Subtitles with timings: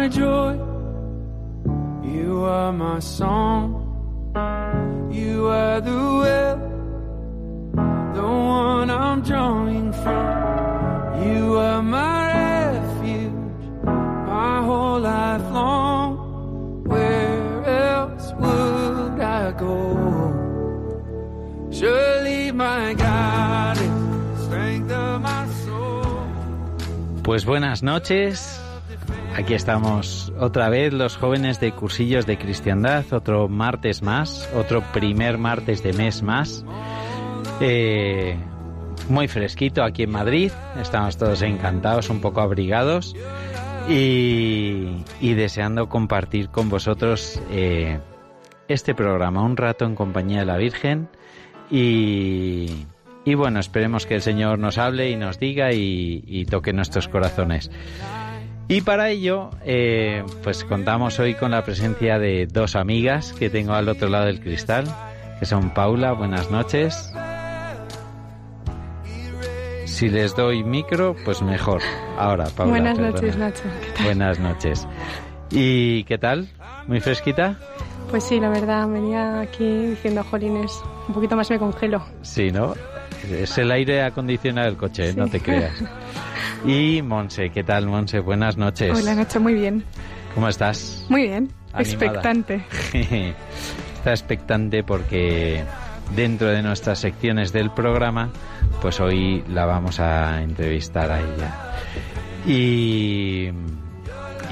[0.00, 0.52] my joy.
[2.02, 3.62] You are my song.
[5.12, 6.56] You are the well,
[8.16, 8.28] the
[8.62, 10.24] one I'm drawing from.
[11.24, 12.18] You are my
[12.72, 13.62] refuge,
[14.32, 16.08] my whole life long.
[16.92, 19.74] Where else would I go?
[21.70, 26.24] Surely my God is strength of my soul.
[27.22, 28.69] Pues buenas noches.
[29.40, 35.38] Aquí estamos otra vez los jóvenes de cursillos de cristiandad, otro martes más, otro primer
[35.38, 36.62] martes de mes más.
[37.58, 38.36] Eh,
[39.08, 43.16] muy fresquito aquí en Madrid, estamos todos encantados, un poco abrigados
[43.88, 47.98] y, deseando compartir con vosotros eh,
[48.68, 51.08] este programa, un rato en compañía de la Virgen
[51.70, 52.84] y,
[53.24, 57.70] bueno, esperemos que el Señor nos hable y nos diga y toque nuestros corazones.
[58.72, 63.72] Y para ello, eh, pues contamos hoy con la presencia de dos amigas que tengo
[63.74, 64.84] al otro lado del cristal,
[65.40, 67.12] que son Paula, buenas noches.
[69.86, 71.82] Si les doy micro, pues mejor.
[72.16, 72.70] Ahora, Paula.
[72.70, 73.10] Buenas perdona.
[73.16, 73.62] noches, Nacho.
[74.04, 74.86] Buenas noches.
[75.50, 76.46] ¿Y qué tal?
[76.86, 77.58] ¿Muy fresquita?
[78.08, 82.04] Pues sí, la verdad, venía aquí diciendo, jolines, un poquito más me congelo.
[82.22, 82.74] Sí, ¿no?
[83.32, 85.18] Es el aire acondicionado del coche, Sí.
[85.18, 85.72] no te creas.
[86.64, 88.20] Y Monse, ¿qué tal, Monse?
[88.20, 88.98] Buenas noches.
[88.98, 89.84] Hola, Nacho, muy bien.
[90.34, 91.04] ¿Cómo estás?
[91.08, 91.50] Muy bien.
[91.72, 91.80] Animada.
[91.80, 92.64] Expectante.
[93.96, 95.64] Está expectante porque
[96.14, 98.30] dentro de nuestras secciones del programa,
[98.80, 101.54] pues hoy la vamos a entrevistar a ella.
[102.46, 103.48] Y,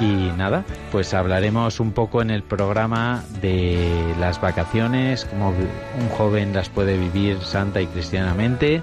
[0.01, 6.53] y nada, pues hablaremos un poco en el programa de las vacaciones, cómo un joven
[6.55, 8.83] las puede vivir santa y cristianamente.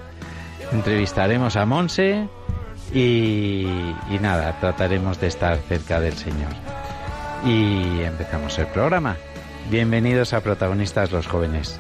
[0.72, 2.28] Entrevistaremos a Monse
[2.94, 3.76] y,
[4.22, 6.52] nada, trataremos de estar cerca del Señor.
[7.46, 9.18] Y empezamos el programa.
[9.70, 11.80] Bienvenidos a Protagonistas los Jóvenes.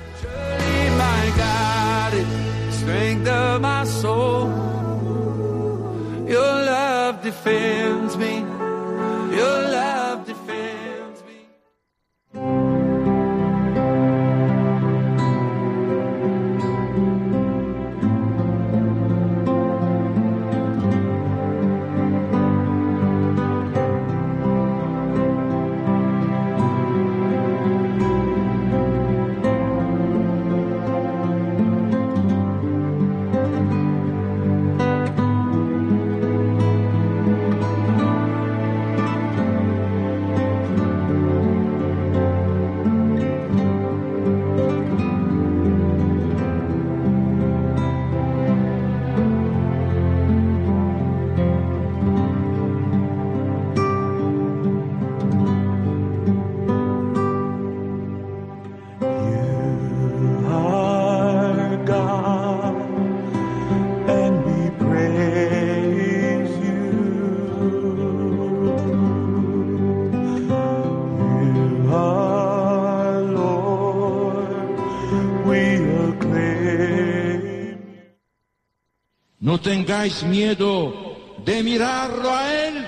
[79.65, 82.85] Tengáis miedo de mirarlo a Él.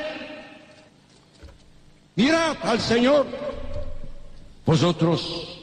[2.16, 3.26] Mirad al Señor.
[4.64, 5.60] Vosotros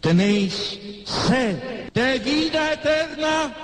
[0.00, 3.54] tenéis sed de vida eterna.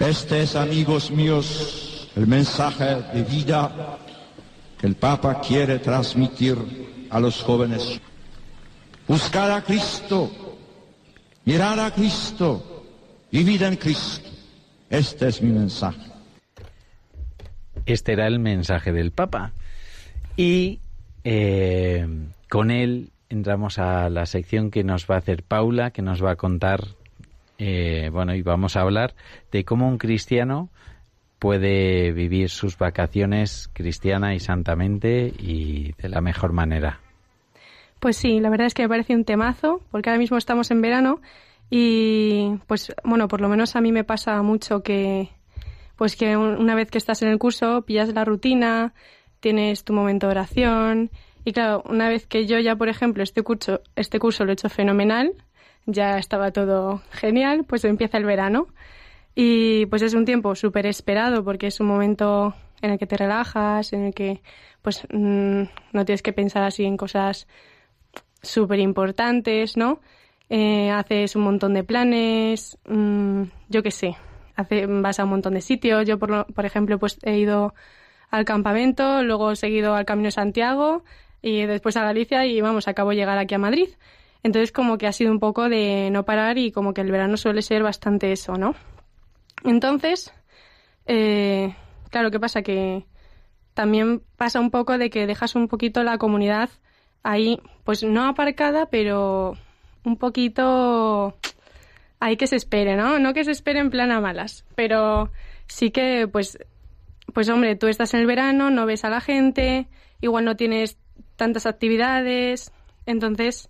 [0.00, 3.98] Este es, amigos míos, el mensaje de vida
[4.78, 8.02] que el Papa quiere transmitir a los jóvenes.
[9.08, 10.30] Buscar a Cristo,
[11.46, 12.75] mirar a Cristo,
[13.30, 14.28] vivir en Cristo.
[14.90, 16.00] Este es mi mensaje.
[17.84, 19.52] Este era el mensaje del Papa.
[20.36, 20.80] Y
[21.24, 22.06] eh,
[22.48, 26.32] con él entramos a la sección que nos va a hacer Paula, que nos va
[26.32, 26.80] a contar,
[27.58, 29.14] eh, bueno, y vamos a hablar
[29.50, 30.68] de cómo un cristiano
[31.38, 37.00] puede vivir sus vacaciones cristiana y santamente y de la mejor manera.
[38.00, 40.80] Pues sí, la verdad es que me parece un temazo, porque ahora mismo estamos en
[40.80, 41.20] verano
[41.70, 45.30] y pues bueno, por lo menos a mí me pasa mucho que
[45.96, 48.94] pues que una vez que estás en el curso pillas la rutina,
[49.40, 51.10] tienes tu momento de oración
[51.44, 54.54] y claro, una vez que yo ya, por ejemplo, este curso, este curso lo he
[54.54, 55.32] hecho fenomenal,
[55.86, 58.68] ya estaba todo genial, pues empieza el verano
[59.34, 63.16] y pues es un tiempo súper esperado porque es un momento en el que te
[63.16, 64.42] relajas, en el que
[64.82, 67.46] pues mm, no tienes que pensar así en cosas
[68.42, 70.00] súper importantes, ¿no?
[70.48, 74.16] Eh, haces un montón de planes, mm, yo qué sé,
[74.88, 76.06] vas a un montón de sitios.
[76.06, 77.74] Yo, por, por ejemplo, pues he ido
[78.30, 81.04] al campamento, luego he seguido al Camino de Santiago
[81.42, 83.88] y después a Galicia y vamos, acabo de llegar aquí a Madrid.
[84.42, 87.36] Entonces como que ha sido un poco de no parar y como que el verano
[87.36, 88.74] suele ser bastante eso, ¿no?
[89.64, 90.32] Entonces,
[91.06, 91.74] eh,
[92.10, 92.62] claro, ¿qué pasa?
[92.62, 93.06] Que
[93.74, 96.70] también pasa un poco de que dejas un poquito la comunidad
[97.22, 99.56] ahí, pues no aparcada, pero
[100.06, 101.36] un poquito
[102.20, 103.18] ahí que se espere, ¿no?
[103.18, 105.30] No que se espere en plan a malas, pero
[105.66, 106.58] sí que, pues,
[107.34, 109.88] pues hombre, tú estás en el verano, no ves a la gente,
[110.20, 110.96] igual no tienes
[111.34, 112.72] tantas actividades,
[113.04, 113.68] entonces,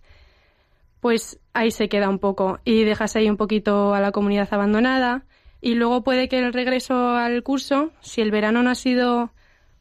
[1.01, 5.25] pues ahí se queda un poco y dejas ahí un poquito a la comunidad abandonada
[5.61, 9.33] y luego puede que el regreso al curso, si el verano no ha sido,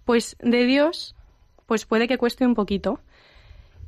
[0.05, 1.15] pues, de Dios,
[1.65, 3.01] pues puede que cueste un poquito.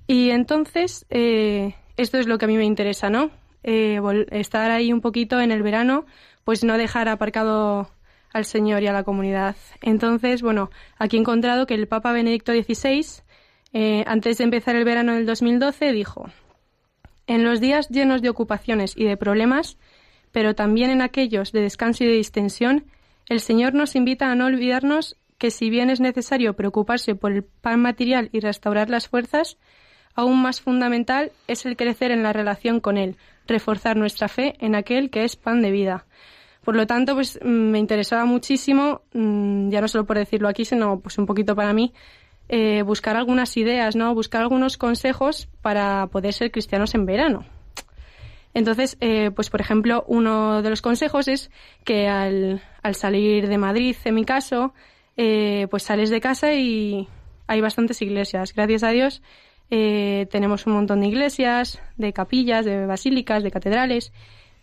[0.05, 3.31] Y entonces, eh, esto es lo que a mí me interesa, ¿no?
[3.63, 3.99] Eh,
[4.31, 6.05] estar ahí un poquito en el verano,
[6.43, 7.89] pues no dejar aparcado
[8.31, 9.55] al Señor y a la comunidad.
[9.81, 13.05] Entonces, bueno, aquí he encontrado que el Papa Benedicto XVI,
[13.73, 16.29] eh, antes de empezar el verano del 2012, dijo,
[17.25, 19.77] en los días llenos de ocupaciones y de problemas,
[20.31, 22.85] pero también en aquellos de descanso y de distensión,
[23.27, 27.43] el Señor nos invita a no olvidarnos que si bien es necesario preocuparse por el
[27.43, 29.57] pan material y restaurar las fuerzas,
[30.17, 33.15] aún más fundamental es el crecer en la relación con Él,
[33.47, 36.05] reforzar nuestra fe en aquel que es pan de vida.
[36.65, 40.65] Por lo tanto, pues mm, me interesaba muchísimo, mm, ya no solo por decirlo aquí,
[40.65, 41.93] sino pues un poquito para mí,
[42.49, 44.13] eh, buscar algunas ideas, ¿no?
[44.13, 47.45] Buscar algunos consejos para poder ser cristianos en verano.
[48.53, 51.51] Entonces, eh, pues por ejemplo, uno de los consejos es
[51.83, 54.73] que al, al salir de Madrid, en mi caso,
[55.15, 57.07] eh, pues sales de casa y
[57.45, 58.53] hay bastantes iglesias.
[58.55, 59.21] Gracias a Dios,
[59.69, 64.11] eh, tenemos un montón de iglesias, de capillas, de basílicas, de catedrales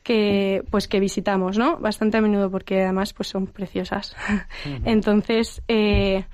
[0.03, 1.79] que pues que visitamos, ¿no?
[1.79, 4.15] Bastante a menudo porque además pues son preciosas.
[4.85, 6.25] Entonces, eh,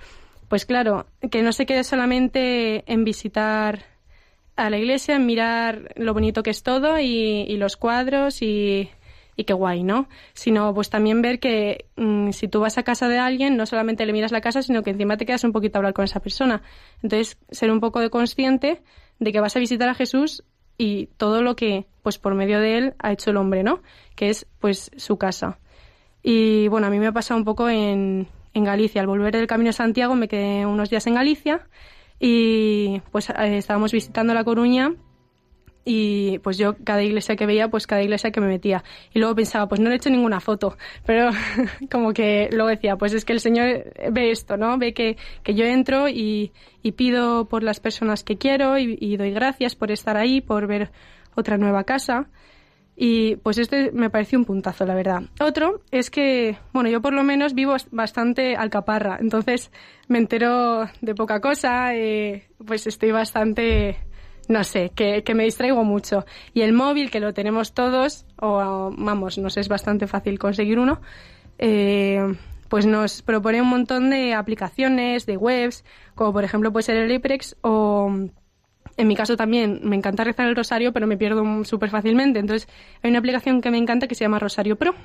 [0.48, 3.84] pues claro, que no se quede solamente en visitar
[4.56, 8.90] a la iglesia, en mirar lo bonito que es todo y los cuadros y
[9.36, 10.08] y qué guay, ¿no?
[10.32, 14.06] Sino pues también ver que mm, si tú vas a casa de alguien, no solamente
[14.06, 16.20] le miras la casa, sino que encima te quedas un poquito a hablar con esa
[16.20, 16.62] persona.
[17.02, 18.82] Entonces, ser un poco de consciente
[19.18, 20.44] de que vas a visitar a Jesús
[20.78, 23.82] y todo lo que, pues por medio de él, ha hecho el hombre, ¿no?
[24.16, 25.58] Que es, pues, su casa.
[26.22, 29.00] Y bueno, a mí me ha pasado un poco en, en Galicia.
[29.00, 31.66] Al volver del Camino de Santiago me quedé unos días en Galicia
[32.18, 34.94] y pues eh, estábamos visitando La Coruña
[35.84, 38.84] y pues yo cada iglesia que veía, pues cada iglesia que me metía.
[39.12, 41.30] Y luego pensaba, pues no le he hecho ninguna foto, pero
[41.90, 44.78] como que luego decía, pues es que el Señor ve esto, ¿no?
[44.78, 46.52] Ve que, que yo entro y,
[46.96, 50.90] pido por las personas que quiero y, y, doy gracias por estar ahí, por ver
[51.34, 52.28] otra nueva casa.
[52.96, 55.22] Y pues este me pareció un puntazo, la verdad.
[55.40, 59.72] Otro es que, bueno, yo por lo menos vivo bastante alcaparra, entonces
[60.08, 63.96] me entero de poca cosa, eh, pues estoy bastante
[64.50, 66.26] no sé, que, me distraigo mucho.
[66.54, 71.00] Y el móvil, que lo tenemos todos, o vamos, nos es bastante fácil conseguir uno,
[71.58, 72.34] eh,
[72.68, 75.84] pues nos propone un montón de aplicaciones, de webs,
[76.16, 78.12] como por ejemplo puede ser el Liprex o
[78.96, 82.40] en mi caso también me encanta rezar el rosario, pero me pierdo súper fácilmente.
[82.40, 82.68] Entonces
[83.02, 84.96] hay una aplicación que me encanta que se llama Rosario Pro,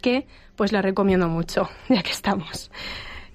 [0.00, 2.70] que pues la recomiendo mucho, ya que estamos.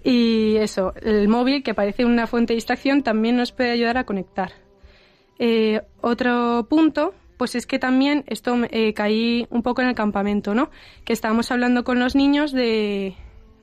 [0.04, 4.04] Y eso, el móvil, que parece una fuente de distracción, también nos puede ayudar a
[4.04, 4.61] conectar.
[5.44, 10.54] Eh, otro punto, pues es que también esto eh, caí un poco en el campamento,
[10.54, 10.70] ¿no?
[11.04, 13.16] Que estábamos hablando con los niños de,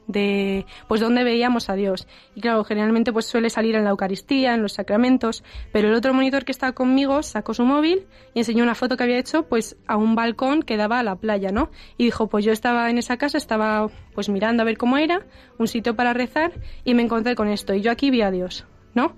[0.09, 2.09] de pues dónde veíamos a Dios.
[2.35, 6.13] Y claro, generalmente pues suele salir en la Eucaristía, en los sacramentos, pero el otro
[6.13, 9.77] monitor que estaba conmigo sacó su móvil y enseñó una foto que había hecho pues
[9.87, 11.71] a un balcón que daba a la playa, ¿no?
[11.97, 15.25] Y dijo, pues yo estaba en esa casa, estaba pues mirando a ver cómo era,
[15.59, 18.67] un sitio para rezar y me encontré con esto y yo aquí vi a Dios,
[18.95, 19.15] ¿no?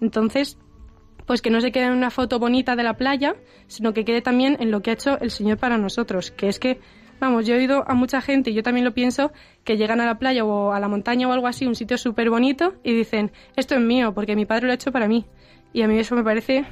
[0.00, 0.58] Entonces,
[1.26, 3.34] pues que no se quede en una foto bonita de la playa,
[3.66, 6.58] sino que quede también en lo que ha hecho el Señor para nosotros, que es
[6.58, 6.80] que
[7.20, 10.06] Vamos, yo he oído a mucha gente, y yo también lo pienso, que llegan a
[10.06, 13.32] la playa o a la montaña o algo así, un sitio súper bonito, y dicen,
[13.56, 15.24] esto es mío, porque mi padre lo ha hecho para mí.
[15.72, 16.66] Y a mí eso me parece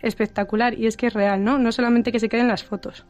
[0.00, 1.58] espectacular, y es que es real, ¿no?
[1.58, 3.04] No solamente que se queden las fotos.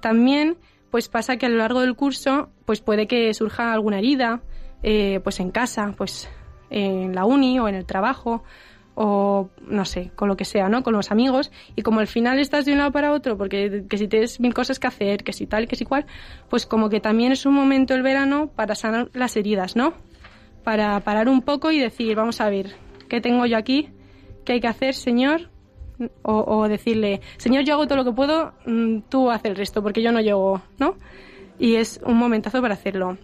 [0.00, 0.58] También,
[0.90, 4.42] pues pasa que a lo largo del curso, pues puede que surja alguna herida,
[4.82, 6.28] eh, pues en casa, pues
[6.70, 8.42] en la uni o en el trabajo,
[8.96, 10.82] o no sé, con lo que sea, ¿no?
[10.82, 13.98] Con los amigos y como al final estás de un lado para otro porque que
[13.98, 16.06] si tienes mil cosas que hacer, que si tal, que si cual,
[16.48, 19.92] pues como que también es un momento el verano para sanar las heridas, ¿no?
[20.64, 22.74] Para parar un poco y decir, vamos a ver,
[23.10, 23.90] ¿qué tengo yo aquí?
[24.46, 25.50] ¿Qué hay que hacer, Señor?
[26.22, 30.02] O, decirle, Señor, yo hago todo lo que puedo, mm, tú haz el resto porque
[30.02, 30.96] yo no llego, ¿no?
[31.58, 33.18] Y es un momentazo para hacerlo.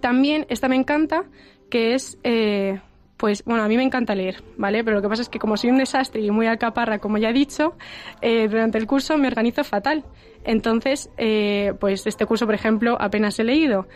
[0.00, 1.24] También, esta me encanta,
[1.68, 2.18] que es...
[2.24, 2.80] Eh,
[3.16, 4.82] pues bueno, a mí me encanta leer, ¿vale?
[4.82, 7.30] Pero lo que pasa es que como soy un desastre y muy alcaparra, como ya
[7.30, 7.76] he dicho,
[8.20, 10.04] eh, durante el curso me organizo fatal.
[10.44, 13.86] Entonces, eh, pues este curso, por ejemplo, apenas he leído.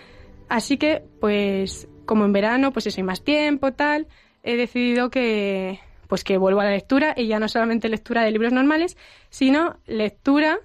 [0.48, 4.06] Así que, pues, como en verano, pues si hay más tiempo, tal,
[4.42, 8.30] he decidido que, pues que vuelvo a la lectura y ya no solamente lectura de
[8.30, 8.96] libros normales,
[9.28, 10.58] sino lectura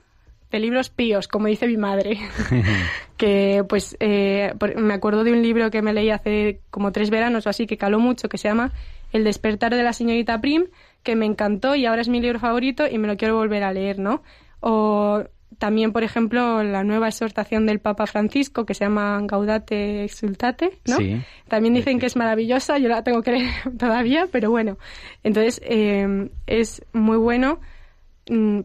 [0.53, 2.19] de libros píos, como dice mi madre.
[3.17, 7.47] que pues eh, me acuerdo de un libro que me leí hace como tres veranos
[7.47, 8.71] o así, que caló mucho, que se llama
[9.11, 10.65] El despertar de la señorita Prim,
[11.01, 13.73] que me encantó y ahora es mi libro favorito y me lo quiero volver a
[13.73, 14.21] leer, ¿no?
[14.59, 15.23] O
[15.57, 20.97] también, por ejemplo, la nueva exhortación del Papa Francisco, que se llama Gaudate Exultate, ¿no?
[20.97, 21.21] Sí.
[21.47, 24.77] También dicen que es maravillosa, yo la tengo que leer todavía, pero bueno.
[25.23, 27.59] Entonces, eh, es muy bueno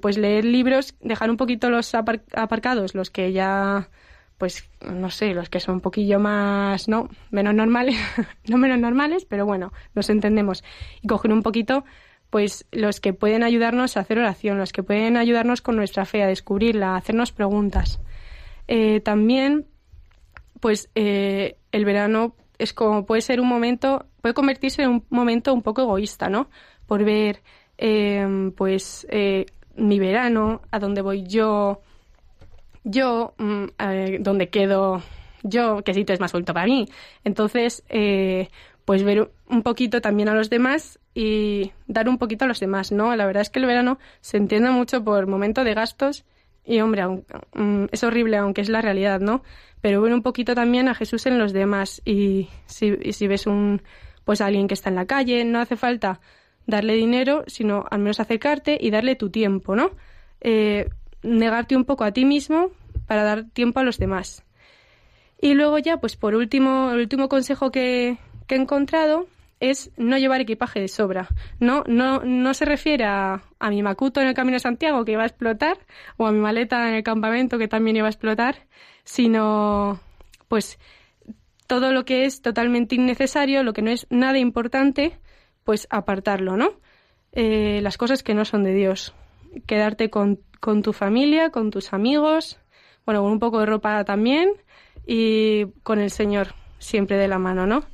[0.00, 3.88] pues leer libros, dejar un poquito los aparcados, los que ya,
[4.38, 7.96] pues, no sé, los que son un poquillo más, no, menos normales,
[8.48, 10.62] no menos normales, pero bueno, nos entendemos.
[11.02, 11.84] Y coger un poquito,
[12.30, 16.22] pues, los que pueden ayudarnos a hacer oración, los que pueden ayudarnos con nuestra fe,
[16.22, 18.00] a descubrirla, a hacernos preguntas.
[18.68, 19.66] Eh, también,
[20.60, 25.52] pues, eh, el verano es como, puede ser un momento, puede convertirse en un momento
[25.52, 26.48] un poco egoísta, ¿no?
[26.86, 27.42] Por ver
[27.78, 31.80] Em, pues eh, mi verano, a dónde voy yo,
[32.82, 33.66] yo, mm,
[34.20, 35.00] dónde quedo
[35.44, 36.88] yo, qué sitio es más suelto para mí.
[37.22, 38.48] Entonces, eh,
[38.84, 42.90] pues ver un poquito también a los demás y dar un poquito a los demás,
[42.90, 43.14] ¿no?
[43.14, 46.24] La verdad es que el verano se entiende mucho por momento de gastos
[46.64, 49.42] y, hombre, mm, es horrible, aunque es la realidad, ¿no?
[49.80, 53.46] Pero ver un poquito también a Jesús en los demás y si, y si ves
[53.46, 53.82] un,
[54.24, 56.20] pues a alguien que está en la calle, no hace falta
[56.68, 59.90] darle dinero, sino al menos acercarte y darle tu tiempo, ¿no?
[60.40, 60.88] Eh,
[61.22, 62.70] negarte un poco a ti mismo
[63.06, 64.44] para dar tiempo a los demás.
[65.40, 69.26] Y luego ya, pues por último, el último consejo que, que he encontrado
[69.60, 71.28] es no llevar equipaje de sobra.
[71.58, 75.12] No, no, no se refiere a, a, mi macuto en el Camino de Santiago que
[75.12, 75.78] iba a explotar
[76.18, 78.66] o a mi maleta en el campamento que también iba a explotar,
[79.04, 79.98] sino
[80.48, 80.78] pues
[81.66, 85.18] todo lo que es totalmente innecesario, lo que no es nada importante,
[85.68, 86.70] pues apartarlo, ¿no?
[87.32, 89.12] Eh, las cosas que no son de Dios.
[89.66, 92.58] Quedarte con, con tu familia, con tus amigos,
[93.04, 94.52] bueno, con un poco de ropa también
[95.06, 97.84] y con el Señor siempre de la mano, ¿no?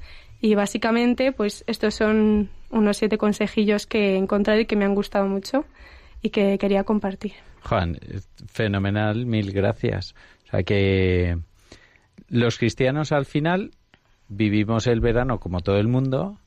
[0.40, 4.94] Y básicamente, pues estos son unos siete consejillos que he encontrado y que me han
[4.94, 5.64] gustado mucho
[6.22, 7.32] y que quería compartir.
[7.62, 7.98] Juan,
[8.46, 10.14] fenomenal, mil gracias.
[10.46, 11.38] O sea que
[12.28, 13.72] los cristianos al final
[14.28, 16.38] vivimos el verano como todo el mundo,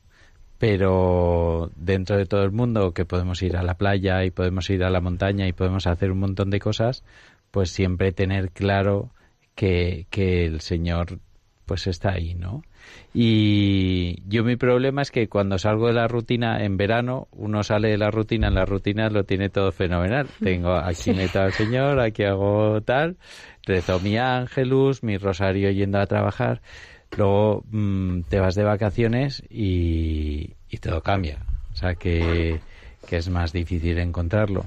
[0.58, 4.84] pero dentro de todo el mundo que podemos ir a la playa y podemos ir
[4.84, 7.04] a la montaña y podemos hacer un montón de cosas,
[7.50, 9.10] pues siempre tener claro
[9.54, 11.20] que, que el Señor
[11.68, 12.62] pues está ahí, ¿no?
[13.12, 17.88] Y yo mi problema es que cuando salgo de la rutina en verano, uno sale
[17.88, 20.28] de la rutina, en la rutina lo tiene todo fenomenal.
[20.42, 23.18] Tengo aquí meto al Señor, aquí hago tal,
[23.64, 26.62] rezo mi ángelus, mi rosario yendo a trabajar,
[27.16, 31.38] Luego mm, te vas de vacaciones y, todo cambia.
[31.72, 32.60] O sea que,
[33.10, 34.66] es más difícil encontrarlo.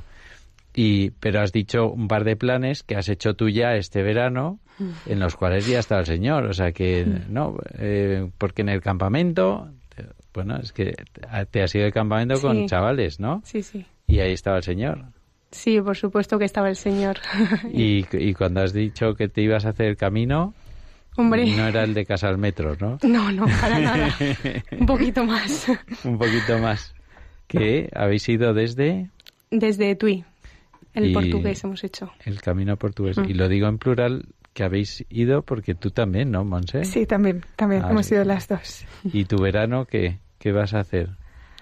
[0.74, 4.60] Y, pero has dicho un par de planes que has hecho tú ya este verano,
[5.06, 6.46] en los cuales ya está el Señor.
[6.46, 9.70] O sea que, no, eh, porque en el campamento,
[10.34, 10.96] bueno, es que
[11.52, 13.42] te has ido de campamento con chavales, ¿no?
[13.46, 13.86] Sí, sí.
[14.08, 15.06] Y ahí estaba el Señor.
[15.52, 17.18] Sí, por supuesto que estaba el Señor.
[17.74, 20.54] y, y cuando has dicho que te ibas a hacer el camino,
[21.18, 21.46] Hombre.
[21.56, 22.98] No era el de casa al metro, ¿no?
[23.04, 24.16] No, no, para nada.
[24.80, 25.68] Un poquito más.
[26.06, 26.94] Un poquito más.
[27.48, 27.90] ¿Qué?
[27.94, 29.10] ¿Habéis ido desde
[29.50, 30.24] Desde Tui,
[30.94, 32.12] el Y- portugués hemos hecho.
[32.26, 33.18] el camino portugués?
[33.18, 33.26] Mm.
[33.30, 36.86] Y lo digo en plural que habéis ido porque tú también, ¿no, Monse?
[36.86, 37.84] Sí, también, también.
[37.84, 38.16] Ah, hemos sí.
[38.16, 38.86] ido las dos.
[39.04, 40.20] ¿Y tu verano qué?
[40.40, 41.10] ¿Qué vas a hacer?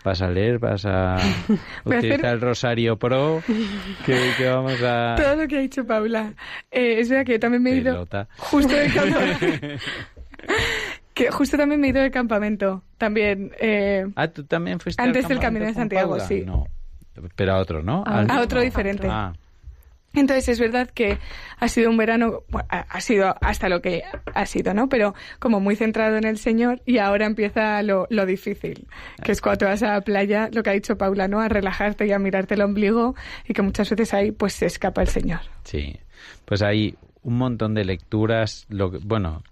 [0.03, 0.59] ¿Vas a leer?
[0.59, 1.17] ¿Vas a
[1.85, 3.41] utilizar hacer- el Rosario Pro?
[4.05, 5.15] ¿Qué, qué vamos a...?
[5.21, 6.33] Todo lo que ha dicho Paula.
[6.71, 8.27] Eh, es verdad que yo también me he ido Pelota.
[8.37, 9.45] justo del campamento.
[11.13, 12.83] que justo también me he ido del campamento.
[12.97, 13.51] También.
[13.59, 16.25] eh, Ah, tú también fuiste Antes del Camino de Santiago, Paula?
[16.25, 16.43] sí.
[16.45, 16.65] No,
[17.35, 18.03] pero a otro, ¿no?
[18.05, 19.07] A- otro diferente.
[19.09, 19.33] Ah,
[20.15, 21.17] Entonces es verdad que
[21.59, 22.39] ha sido un verano,
[22.69, 24.89] ha sido hasta lo que ha sido, ¿no?
[24.89, 28.87] Pero como muy centrado en el Señor y ahora empieza lo, lo difícil,
[29.23, 31.39] que es cuando vas a la playa, lo que ha dicho Paula, ¿no?
[31.41, 33.15] A relajarte y a mirarte el ombligo
[33.47, 35.41] y que muchas veces ahí pues se escapa el Señor.
[35.63, 35.95] sí.
[36.45, 38.65] Pues hay un montón de lecturas.
[38.69, 39.43] Lo, que- bueno,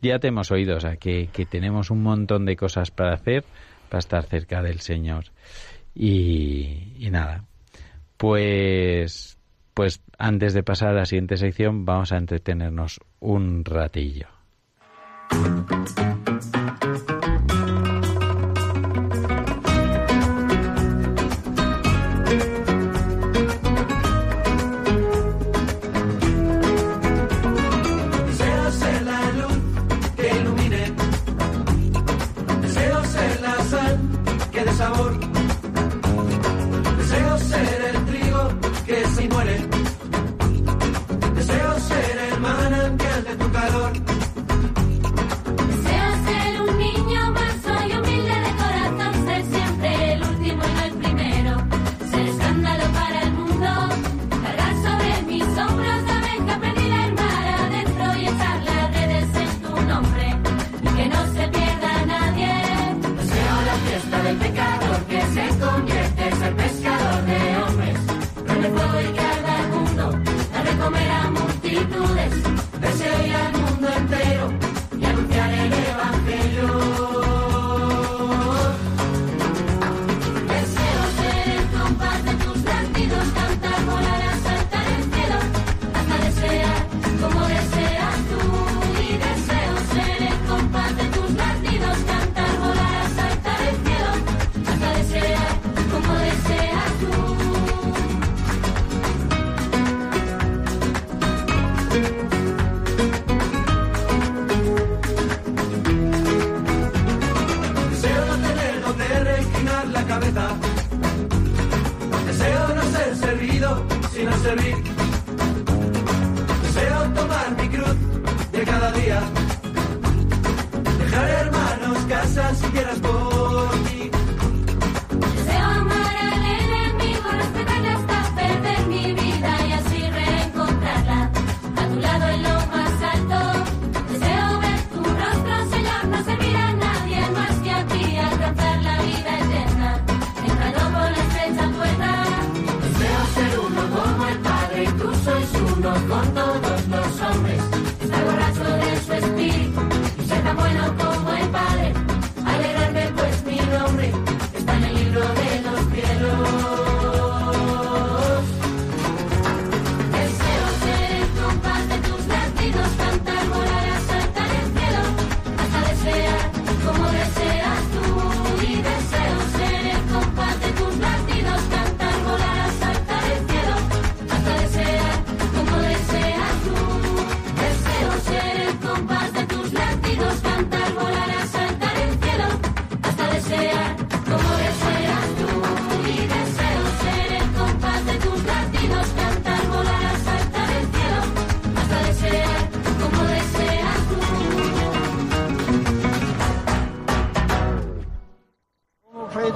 [0.00, 3.44] ya te hemos oído, o sea, que, que tenemos un montón de cosas para hacer
[3.90, 5.26] para estar cerca del Señor.
[5.94, 7.44] Y, y nada,
[8.16, 9.33] pues,
[9.74, 14.28] pues antes de pasar a la siguiente sección, vamos a entretenernos un ratillo.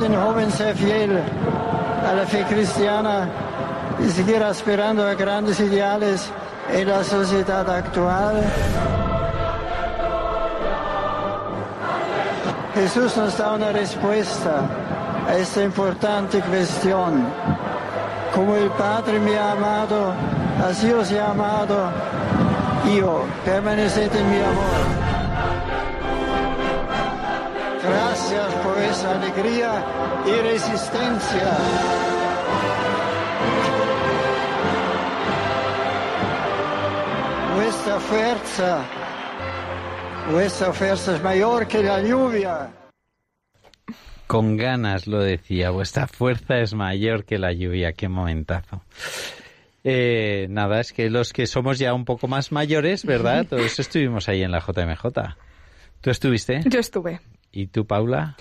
[0.06, 1.10] Un joven ser fiel
[2.08, 3.28] a la fe cristiana
[4.04, 6.30] y seguir aspirando a grandes ideales
[6.72, 8.42] en la sociedad actual.
[12.74, 14.60] Jesús nos da una respuesta
[15.28, 17.26] a esta importante cuestión.
[18.34, 20.12] Como el Padre me ha amado,
[20.68, 21.90] así os he amado
[22.94, 23.24] yo.
[23.44, 24.87] Permaneced en mi amor.
[28.30, 29.84] Gracias por esa alegría
[30.26, 31.58] y resistencia.
[37.54, 38.84] Vuestra fuerza
[40.30, 42.70] Vuestra fuerza es mayor que la lluvia.
[44.26, 48.82] Con ganas lo decía, vuestra fuerza es mayor que la lluvia, qué momentazo.
[49.84, 53.46] Eh, nada, es que los que somos ya un poco más mayores, ¿verdad?
[53.48, 55.06] Todos estuvimos ahí en la JMJ.
[56.02, 56.60] ¿Tú estuviste?
[56.66, 57.20] Yo estuve.
[57.58, 58.36] ¿Y tú, Paula?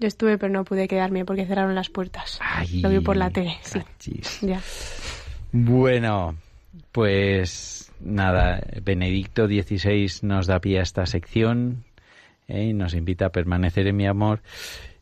[0.00, 2.38] Yo estuve, pero no pude quedarme porque cerraron las puertas.
[2.40, 3.58] Ay, Lo vi por la tele,
[3.98, 4.22] sí.
[4.40, 4.62] Ya.
[5.52, 6.36] Bueno,
[6.90, 11.84] pues nada, Benedicto XVI nos da pie a esta sección
[12.48, 12.64] ¿eh?
[12.64, 14.40] y nos invita a permanecer en mi amor,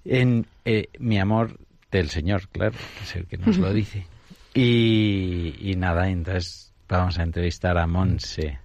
[0.04, 1.56] en eh, mi amor
[1.92, 4.04] del Señor, claro, que es el que nos lo dice.
[4.52, 8.58] Y, y nada, entonces vamos a entrevistar a Monse.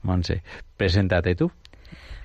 [0.00, 0.42] Monse,
[0.78, 1.52] preséntate tú.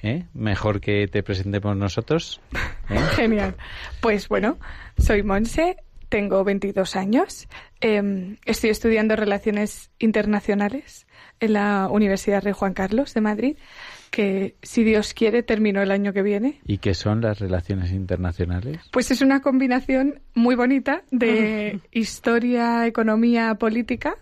[0.08, 0.26] ¿Eh?
[0.34, 2.42] Mejor que te presentemos nosotros.
[2.90, 3.00] ¿eh?
[3.16, 3.56] Genial.
[4.02, 4.58] Pues bueno,
[4.98, 5.78] soy Monse,
[6.10, 7.48] tengo 22 años,
[7.82, 11.06] eh, estoy estudiando Relaciones Internacionales
[11.40, 13.58] en la Universidad Rey Juan Carlos de Madrid,
[14.10, 16.60] que si Dios quiere termino el año que viene.
[16.66, 18.80] ¿Y qué son las relaciones internacionales?
[18.92, 24.16] Pues es una combinación muy bonita de historia, economía, política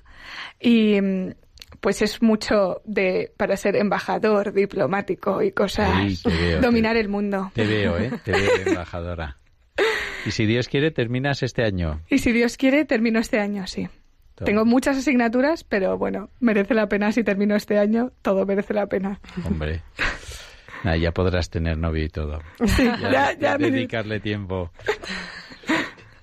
[0.60, 1.32] y mm,
[1.80, 7.10] pues es mucho de para ser embajador, diplomático y cosas, te veo, dominar te- el
[7.10, 7.52] mundo.
[7.54, 8.12] Te veo, ¿eh?
[8.24, 9.38] Te veo, embajadora.
[10.26, 12.02] Y si Dios quiere, terminas este año.
[12.10, 13.88] Y si Dios quiere termino este año, sí.
[14.44, 18.88] Tengo muchas asignaturas, pero bueno, merece la pena si termino este año, todo merece la
[18.88, 19.20] pena.
[19.46, 19.82] Hombre.
[20.84, 22.42] Nah, ya podrás tener novio y todo.
[22.64, 24.70] Sí, Ya, ya, ya dedicarle tiempo.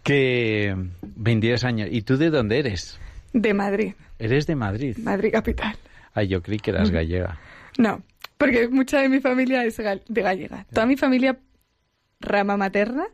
[0.05, 1.89] Que 22 años.
[1.91, 3.01] ¿Y tú de dónde eres?
[3.33, 4.97] De Madrid, Eres de Madrid.
[4.99, 5.77] Madrid capital.
[6.15, 6.95] Ay, yo creí que eras Mm.
[6.95, 7.39] gallega.
[7.79, 8.03] No,
[8.39, 10.67] porque mucha de mi familia es de gallega.
[10.73, 11.39] Toda mi familia
[12.21, 13.05] rama materna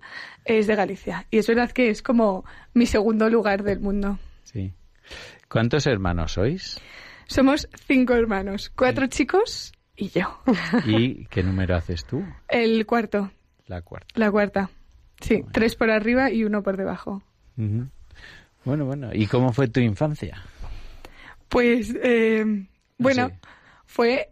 [0.44, 1.26] es de Galicia.
[1.30, 4.18] Y es verdad que es como mi segundo lugar del mundo.
[4.42, 4.72] Sí.
[5.48, 6.78] ¿Cuántos hermanos sois?
[7.26, 10.40] Somos cinco hermanos, cuatro chicos y yo.
[10.86, 12.24] ¿Y qué número haces tú?
[12.48, 13.30] El cuarto,
[13.66, 14.08] La cuarta.
[14.14, 14.70] la cuarta.
[15.20, 17.22] Sí, tres por arriba y uno por debajo.
[17.56, 17.88] Ujú.
[18.68, 19.08] Bueno, bueno.
[19.14, 20.42] ¿Y cómo fue tu infancia?
[21.48, 22.44] Pues, eh,
[22.98, 23.34] bueno, Sí.
[23.86, 24.28] fue...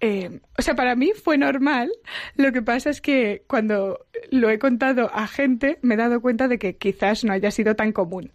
[0.00, 1.90] eh, o sea, para mí fue normal.
[2.36, 6.46] Lo que pasa es que cuando lo he contado a gente me he dado cuenta
[6.46, 8.30] de que quizás no haya sido tan común.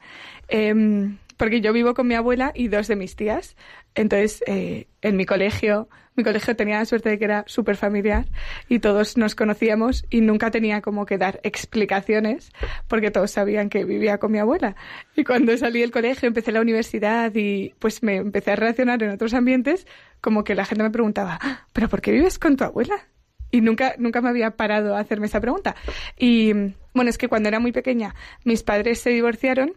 [0.48, 3.56] Em, porque yo vivo con mi abuela y dos de mis tías.
[3.94, 5.90] Entonces, eh, en mi colegio,
[6.20, 8.26] mi colegio tenía la suerte de que era súper familiar
[8.68, 12.52] y todos nos conocíamos y nunca tenía como que dar explicaciones
[12.88, 14.76] porque todos sabían que vivía con mi abuela.
[15.16, 19.12] Y cuando salí del colegio, empecé la universidad y pues me empecé a relacionar en
[19.12, 19.88] otros ambientes,
[20.22, 23.08] como que la gente me preguntaba, "Ah, ¿pero por qué vives con tu abuela?
[23.50, 25.76] Y nunca, nunca me había parado a hacerme esa pregunta.
[26.18, 26.54] Y
[26.94, 29.74] bueno, es que cuando era muy pequeña, mis padres se divorciaron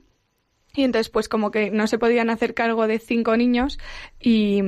[0.75, 3.79] y entonces, pues como que no se podían hacer cargo de cinco niños
[4.21, 4.63] y,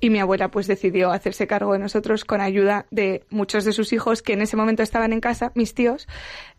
[0.00, 3.92] y mi abuela pues decidió hacerse cargo de nosotros con ayuda de muchos de sus
[3.92, 6.06] hijos que en ese momento estaban en casa, mis tíos,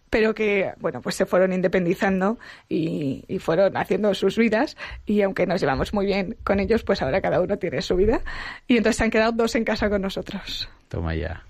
[0.09, 4.75] pero que, bueno, pues se fueron independizando y, y fueron haciendo sus vidas
[5.05, 8.21] y aunque nos llevamos muy bien con ellos, pues ahora cada uno tiene su vida
[8.67, 10.67] y entonces se han quedado dos en casa con nosotros.
[10.87, 11.43] Toma ya.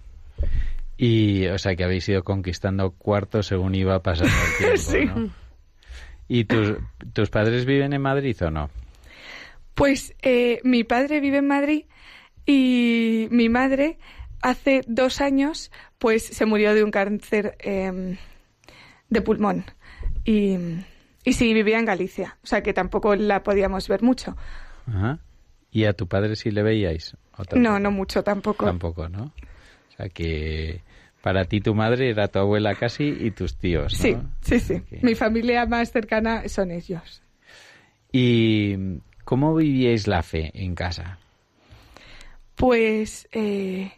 [0.98, 5.06] Y, o sea, que habéis ido conquistando cuartos según iba pasando el tiempo, Sí.
[5.06, 5.30] ¿no?
[6.28, 6.74] ¿Y tus,
[7.14, 8.70] tus padres viven en Madrid o no?
[9.80, 11.86] Pues eh, mi padre vive en Madrid
[12.46, 13.98] y mi madre
[14.42, 18.18] hace dos años pues se murió de un cáncer eh,
[19.10, 19.64] de pulmón
[20.26, 20.58] y,
[21.24, 24.36] y sí vivía en Galicia, o sea que tampoco la podíamos ver mucho.
[24.86, 25.20] Ajá.
[25.72, 27.16] ¿Y a tu padre sí le veíais?
[27.56, 28.66] No, no mucho tampoco.
[28.66, 29.32] Tampoco, ¿no?
[29.94, 30.82] O sea que
[31.22, 34.30] para ti tu madre era tu abuela casi y tus tíos, ¿no?
[34.42, 34.98] Sí, sí, sí.
[35.02, 37.24] Mi familia más cercana son ellos.
[38.12, 38.76] ¿Y
[39.30, 41.20] cómo vivíais la fe en casa?
[42.56, 43.92] Pues, eh,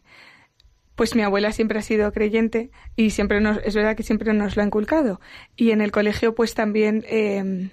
[0.96, 4.58] pues mi abuela siempre ha sido creyente y siempre nos, es verdad que siempre nos
[4.58, 5.22] lo ha inculcado.
[5.56, 7.70] Y en el colegio, pues también, eh,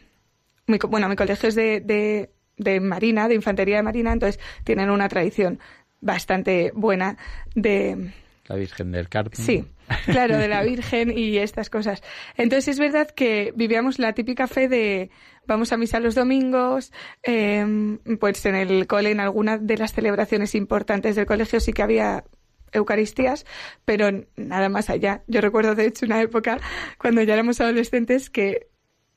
[0.69, 4.89] mi bueno, mi colegio es de, de, de Marina, de Infantería de Marina, entonces tienen
[4.89, 5.59] una tradición
[6.01, 7.19] bastante buena
[7.57, 8.13] de,
[8.47, 9.35] La Virgen del Carmen.
[9.35, 9.65] Sí,
[10.05, 12.05] claro, de la Virgen y estas cosas.
[12.37, 15.11] Entonces es verdad que vivíamos la típica fe de
[15.49, 16.93] vamos a misa los domingos,
[17.25, 21.83] eh, pues en el cole, en alguna de las celebraciones importantes del colegio sí que
[21.83, 22.25] había
[22.71, 23.47] Eucaristías,
[23.85, 25.23] pero nada más allá.
[25.27, 26.61] Yo recuerdo de hecho una época
[26.99, 28.68] cuando ya éramos adolescentes que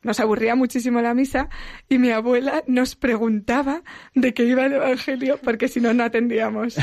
[0.04, 1.50] nos aburría muchísimo la misa
[1.88, 3.84] y mi abuela nos preguntaba
[4.16, 6.78] de qué iba el Evangelio porque si no, no atendíamos.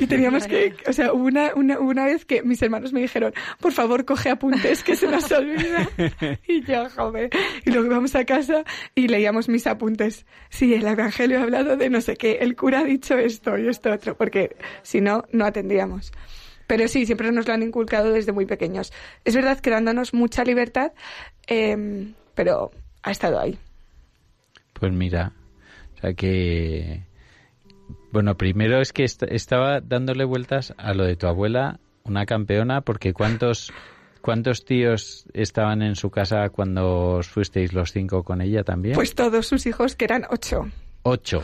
[0.00, 3.32] Y teníamos que, o sea, hubo una, una, una vez que mis hermanos me dijeron,
[3.60, 5.88] por favor, coge apuntes que se nos olvida.
[6.46, 7.30] Y yo, joder.
[7.64, 10.26] Y luego íbamos a casa y leíamos mis apuntes.
[10.48, 13.68] Sí, el Evangelio ha hablado de no sé qué, el cura ha dicho esto y
[13.68, 16.12] esto otro, porque si no, no atendíamos.
[16.66, 18.92] Pero sí, siempre nos lo han inculcado desde muy pequeños.
[19.24, 20.92] Es verdad que dándonos mucha libertad,
[21.48, 22.70] eh, pero
[23.02, 23.58] ha estado ahí.
[24.72, 25.32] Pues mira,
[25.96, 27.02] o sea que...
[28.12, 32.80] Bueno, primero es que est- estaba dándole vueltas a lo de tu abuela, una campeona,
[32.80, 33.70] porque ¿cuántos,
[34.22, 38.94] cuántos tíos estaban en su casa cuando os fuisteis los cinco con ella también?
[38.94, 40.62] Pues todos sus hijos, que eran ocho.
[41.02, 41.42] Ocho.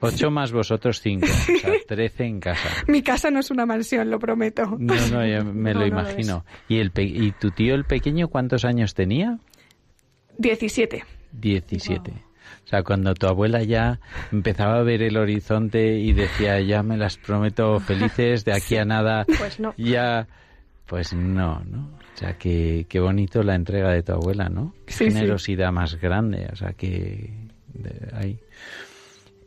[0.00, 1.26] Ocho más vosotros cinco.
[1.26, 2.68] O sea, trece en casa.
[2.88, 4.64] Mi casa no es una mansión, lo prometo.
[4.78, 6.44] No, no, ya me No, lo no lo imagino.
[6.68, 9.38] ¿Y, el pe- ¿Y tu tío el pequeño cuántos años tenía?
[10.38, 11.04] 17.
[11.32, 12.10] 17.
[12.64, 16.96] O sea, cuando tu abuela ya empezaba a ver el horizonte y decía, ya me
[16.96, 19.74] las prometo felices, de aquí a nada, Pues no.
[19.76, 20.26] ya...
[20.86, 21.88] Pues no, ¿no?
[22.14, 24.74] O sea, que qué bonito la entrega de tu abuela, ¿no?
[24.84, 25.12] Qué Sí, sí.
[25.12, 27.30] generosidad más grande, o sea, que...
[27.72, 28.38] de ahí.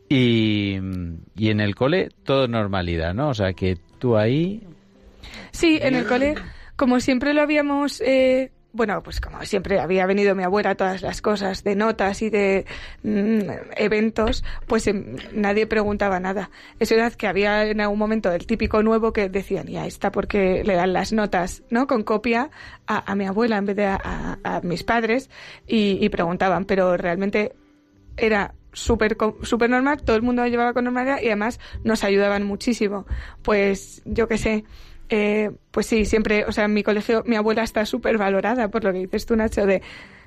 [0.09, 0.77] Y,
[1.35, 3.29] y en el cole, todo normalidad, ¿no?
[3.29, 4.63] O sea, que tú ahí...
[5.51, 6.35] Sí, en el cole,
[6.75, 11.01] como siempre lo habíamos, eh, bueno, pues como siempre había venido mi abuela a todas
[11.01, 12.65] las cosas de notas y de
[13.03, 16.49] mm, eventos, pues em, nadie preguntaba nada.
[16.79, 20.63] Es verdad que había en algún momento el típico nuevo que decían, ya está porque
[20.65, 21.87] le dan las notas, ¿no?
[21.87, 22.49] Con copia
[22.85, 25.29] a, mi abuela en vez de a, mis padres
[25.65, 27.53] y, preguntaban, pero realmente
[28.17, 32.43] era súper súper normal, todo el mundo lo llevaba con normalidad y además nos ayudaban
[32.43, 33.05] muchísimo.
[33.41, 34.65] Pues yo qué sé,
[35.09, 38.83] eh, pues sí, siempre, o sea, en mi colegio mi abuela está súper valorada por
[38.83, 39.81] lo que dices tú, Nacho, de,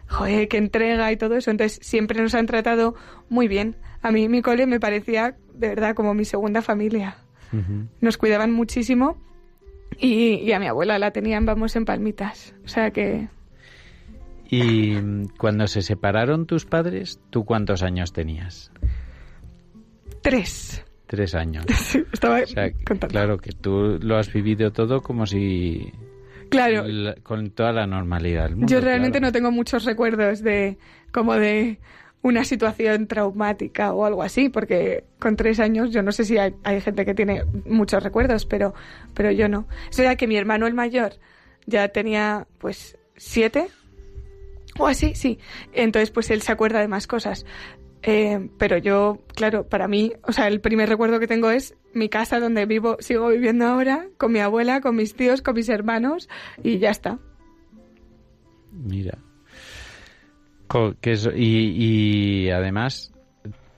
[0.07, 1.51] joder, que entrega y todo eso.
[1.51, 2.95] Entonces siempre nos han tratado
[3.29, 3.77] muy bien.
[4.03, 7.17] A mí mi cole me parecía, de verdad, como mi segunda familia.
[8.03, 9.17] Nos cuidaban muchísimo
[9.99, 12.55] y, y a mi abuela la tenían, vamos, en palmitas.
[12.65, 13.29] O sea que
[14.51, 18.71] Y mm, cuando se separaron tus padres, ¿tú cuántos años tenías?
[20.21, 20.85] tres.
[21.09, 21.65] Tres años.
[22.13, 23.09] Estaba O sea, contando.
[23.09, 25.91] claro que tú lo has vivido todo como si...
[26.51, 26.85] Claro.
[26.87, 28.67] la- con toda la normalidad mundo.
[28.69, 29.29] Yo realmente claro.
[29.29, 30.79] no tengo muchos recuerdos de
[31.13, 31.79] como de
[32.23, 36.55] una situación traumática o algo así, porque con tres años yo no sé si hay,
[36.65, 38.75] hay gente que tiene muchos recuerdos, pero,
[39.15, 39.67] pero yo no.
[39.91, 41.13] Es verdad que mi hermano el mayor
[41.67, 43.69] ya tenía pues siete
[44.79, 45.39] o así, sí.
[45.73, 47.45] Entonces pues él se acuerda de más cosas.
[48.03, 52.09] Eh, pero yo, claro, para mí, o sea, el primer recuerdo que tengo es mi
[52.09, 56.29] casa donde vivo, sigo viviendo ahora, con mi abuela, con mis tíos, con mis hermanos,
[56.63, 57.19] y ya está.
[58.73, 59.19] Mira.
[61.01, 63.13] Que y, y además,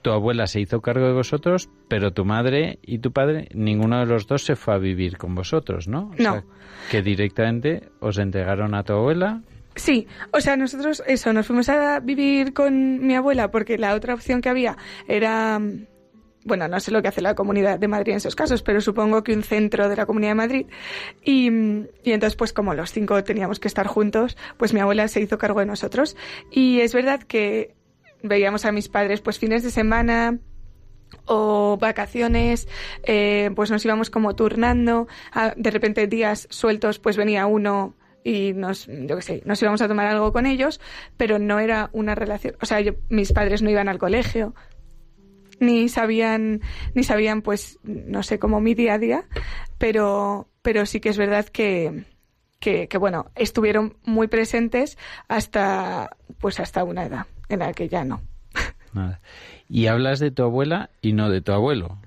[0.01, 4.05] tu abuela se hizo cargo de vosotros, pero tu madre y tu padre, ninguno de
[4.07, 6.09] los dos se fue a vivir con vosotros, ¿no?
[6.09, 6.31] O No.
[6.33, 6.43] sea,
[6.91, 9.41] que directamente os entregaron a tu abuela.
[9.75, 14.13] Sí, o sea, nosotros eso, nos fuimos a vivir con mi abuela porque la otra
[14.13, 15.61] opción que había era,
[16.43, 19.23] bueno, no sé lo que hace la Comunidad de Madrid en esos casos, pero supongo
[19.23, 20.65] que un centro de la Comunidad de Madrid.
[21.23, 21.47] Y,
[22.03, 25.37] y entonces, pues como los cinco teníamos que estar juntos, pues mi abuela se hizo
[25.37, 26.17] cargo de nosotros.
[26.51, 27.73] Y es verdad que
[28.23, 30.39] veíamos a mis padres pues fines de semana,
[31.25, 32.67] o vacaciones,
[33.03, 38.53] eh, pues nos íbamos como turnando, Ah, de repente días sueltos, pues venía uno y
[38.53, 40.79] nos, yo qué sé, nos íbamos a tomar algo con ellos,
[41.17, 44.53] pero no era una relación, o sea, yo- mis padres no iban al colegio,
[45.59, 46.61] ni sabían,
[46.95, 49.25] ni sabían, pues, no sé, como mi día a día,
[49.77, 52.05] pero, pero sí que es verdad que,
[52.59, 58.03] que, que, bueno, estuvieron muy presentes hasta, pues, hasta una edad en la que ya
[58.03, 58.21] no.
[58.93, 59.21] Nada.
[59.69, 61.97] Y hablas de tu abuela y no de tu abuelo.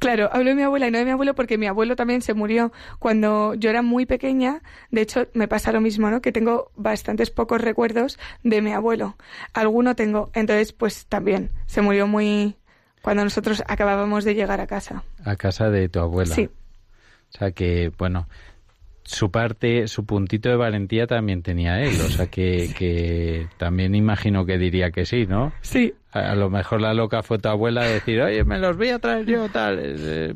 [0.00, 2.32] Claro, hablo de mi abuela y no de mi abuelo porque mi abuelo también se
[2.32, 4.62] murió cuando yo era muy pequeña.
[4.90, 6.22] De hecho, me pasa lo mismo, ¿no?
[6.22, 9.16] Que tengo bastantes pocos recuerdos de mi abuelo.
[9.52, 10.30] Alguno tengo.
[10.32, 12.56] Entonces, pues también se murió muy
[13.02, 15.04] cuando nosotros acabábamos de llegar a casa.
[15.22, 16.34] A casa de tu abuela.
[16.34, 16.48] Sí.
[17.34, 18.26] O sea que, bueno,
[19.04, 22.00] su parte, su puntito de valentía también tenía él.
[22.00, 25.52] O sea que, que también imagino que diría que sí, ¿no?
[25.60, 25.92] Sí.
[26.12, 28.98] A, lo mejor la loca fue tu abuela a decir, oye, me los voy a
[28.98, 29.78] traer yo, tal.
[29.80, 30.34] Eh,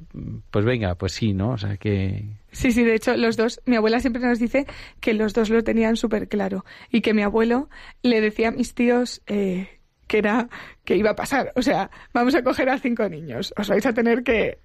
[0.50, 1.50] pues venga, pues sí, ¿no?
[1.50, 2.24] O sea que...
[2.52, 4.66] Sí, sí, de hecho, los dos, mi abuela siempre nos dice
[5.00, 7.68] que los dos lo tenían súper claro y que mi abuelo
[8.02, 9.80] le decía a mis tíos eh,
[10.14, 10.48] que era
[10.85, 11.53] que iba a pasar.
[11.57, 13.53] O sea, vamos a coger a cinco niños.
[13.57, 14.59] Os vais a tener que,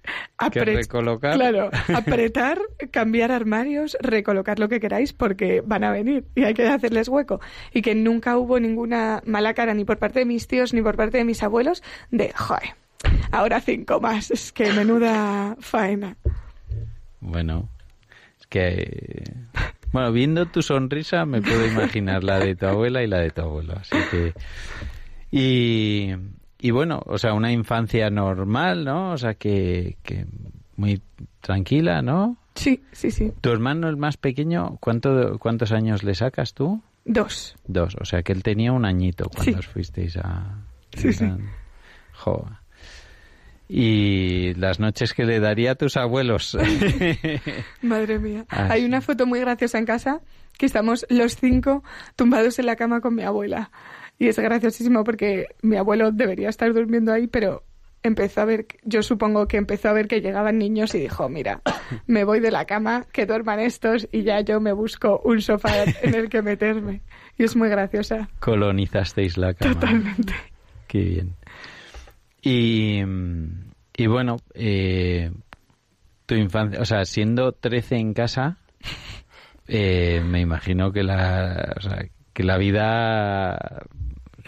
[0.52, 1.34] Que recolocar.
[1.34, 2.60] Claro, apretar,
[2.92, 7.40] cambiar armarios, recolocar lo que queráis porque van a venir y hay que hacerles hueco.
[7.74, 10.96] Y que nunca hubo ninguna mala cara ni por parte de mis tíos ni por
[10.96, 11.82] parte de mis abuelos
[12.12, 12.76] de, joder,
[13.32, 14.30] ahora cinco más.
[14.30, 16.16] Es que menuda faena.
[17.18, 17.68] Bueno,
[18.38, 19.34] es que...
[19.92, 23.40] Bueno, viendo tu sonrisa me puedo imaginar la de tu abuela y la de tu
[23.40, 23.74] abuelo.
[23.80, 24.32] Así que...
[25.30, 26.10] Y,
[26.58, 29.12] y bueno, o sea, una infancia normal, ¿no?
[29.12, 30.26] O sea, que, que
[30.76, 31.00] muy
[31.40, 32.36] tranquila, ¿no?
[32.54, 33.32] Sí, sí, sí.
[33.40, 36.82] Tu hermano, el más pequeño, ¿cuánto, ¿cuántos años le sacas tú?
[37.04, 37.56] Dos.
[37.66, 39.58] Dos, o sea que él tenía un añito cuando Sí.
[39.58, 40.56] os fuisteis a...
[40.94, 41.26] Sí, sí.
[42.12, 42.46] Jo.
[43.68, 46.58] Y las noches que le daría a tus abuelos.
[47.82, 48.44] Madre mía.
[48.50, 50.20] Ah, Hay una foto muy graciosa en casa
[50.58, 51.84] que estamos los cinco
[52.16, 53.70] tumbados en la cama con mi abuela.
[54.20, 57.64] Y es graciosísimo porque mi abuelo debería estar durmiendo ahí, pero
[58.02, 61.62] empezó a ver, yo supongo que empezó a ver que llegaban niños y dijo, mira,
[62.06, 65.84] me voy de la cama, que duerman estos y ya yo me busco un sofá
[66.02, 67.00] en el que meterme.
[67.38, 68.28] Y es muy graciosa.
[68.40, 69.72] Colonizasteis la cama.
[69.72, 70.34] Totalmente.
[70.86, 71.36] Qué bien.
[72.42, 73.00] Y,
[73.96, 75.30] y bueno, eh,
[76.26, 78.58] tu infancia, o sea, siendo 13 en casa,
[79.66, 82.04] eh, me imagino que la, o sea,
[82.34, 83.86] que la vida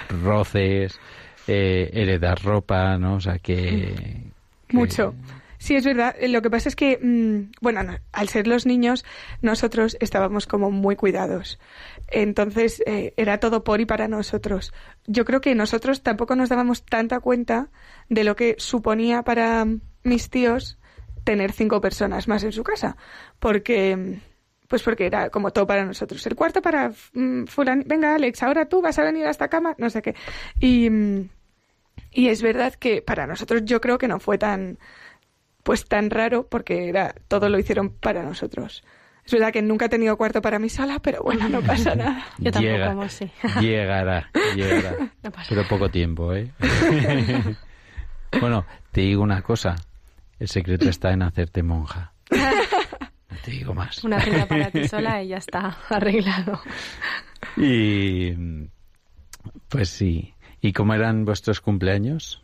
[0.08, 0.98] roces,
[1.46, 3.14] eh, heredar ropa, ¿no?
[3.14, 4.30] O sea, que...
[4.70, 5.14] Mucho.
[5.62, 6.16] Sí, es verdad.
[6.28, 9.04] Lo que pasa es que, mm, bueno, no, al ser los niños,
[9.42, 11.60] nosotros estábamos como muy cuidados.
[12.08, 14.72] Entonces, eh, era todo por y para nosotros.
[15.06, 17.68] Yo creo que nosotros tampoco nos dábamos tanta cuenta
[18.08, 19.64] de lo que suponía para
[20.02, 20.78] mis tíos
[21.22, 22.96] tener cinco personas más en su casa.
[23.38, 24.31] Porque, mm,
[24.72, 26.26] pues porque era como todo para nosotros.
[26.26, 29.74] El cuarto para mm, fulan, venga Alex, ahora tú vas a venir a esta cama,
[29.76, 30.14] no sé qué.
[30.60, 31.28] Y, mm,
[32.12, 34.78] y es verdad que para nosotros yo creo que no fue tan
[35.62, 38.82] pues tan raro porque era todo lo hicieron para nosotros.
[39.26, 42.24] Es verdad que nunca he tenido cuarto para mí sola, pero bueno, no pasa nada.
[42.38, 43.30] Yo tampoco, Llega- Monse.
[43.60, 44.96] Llegará, llegará.
[45.22, 46.50] No pasa Pero poco tiempo, ¿eh?
[48.40, 49.76] bueno, te digo una cosa.
[50.38, 52.14] El secreto está en hacerte monja.
[53.32, 54.04] No te digo más.
[54.04, 56.60] Una cena para ti sola y ya está arreglado.
[57.56, 58.32] Y
[59.68, 60.34] pues sí.
[60.60, 62.42] ¿Y cómo eran vuestros cumpleaños?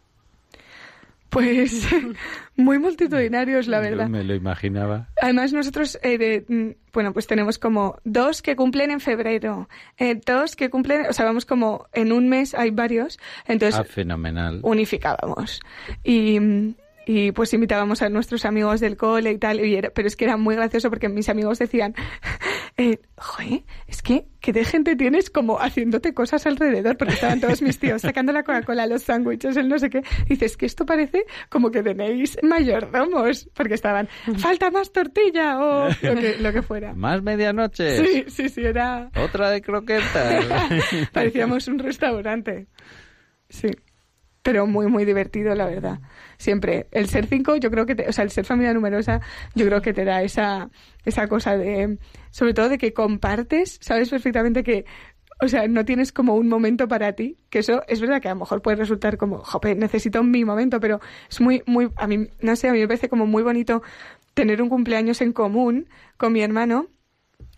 [1.28, 1.86] Pues
[2.56, 4.04] muy multitudinarios, la verdad.
[4.06, 5.08] Yo me lo imaginaba.
[5.20, 10.18] Además, nosotros, eh, de- mm, bueno, pues tenemos como dos que cumplen en febrero, eh,
[10.24, 14.60] dos que cumplen, o sea, vamos como en un mes hay varios, entonces Ah, fenomenal.
[14.62, 15.60] unificábamos.
[16.02, 16.74] Y, mm,
[17.10, 20.26] y pues invitábamos a nuestros amigos del cole y tal, y era- pero es que
[20.26, 21.94] era muy gracioso porque mis amigos decían,
[22.76, 26.98] eh, joder, es que, ¿qué de gente tienes como haciéndote cosas alrededor?
[26.98, 30.02] Porque estaban todos mis tíos sacando la Coca-Cola, los sándwiches, el no sé qué.
[30.26, 35.88] Y dices que esto parece como que tenéis mayordomos, porque estaban, falta más tortilla o
[36.02, 36.92] lo que, lo que fuera.
[36.92, 38.04] Más medianoche.
[38.04, 39.10] Sí, sí, sí, era...
[39.16, 40.44] Otra de croquetas.
[41.12, 42.66] Parecíamos un restaurante.
[43.48, 43.68] Sí.
[44.42, 45.98] Pero muy, muy divertido, la verdad.
[46.38, 46.86] Siempre.
[46.92, 49.20] El ser cinco, yo creo que, te- o sea, el ser familia numerosa,
[49.54, 50.70] yo creo que te da esa,
[51.04, 51.98] esa cosa de,
[52.30, 54.84] sobre todo de que compartes, sabes perfectamente que,
[55.40, 58.34] o sea, no tienes como un momento para ti, que eso es verdad que a
[58.34, 62.28] lo mejor puede resultar como, jope, necesito mi momento, pero es muy, muy, a mí,
[62.40, 63.82] no sé, a mí me parece como muy bonito
[64.34, 66.88] tener un cumpleaños en común con mi hermano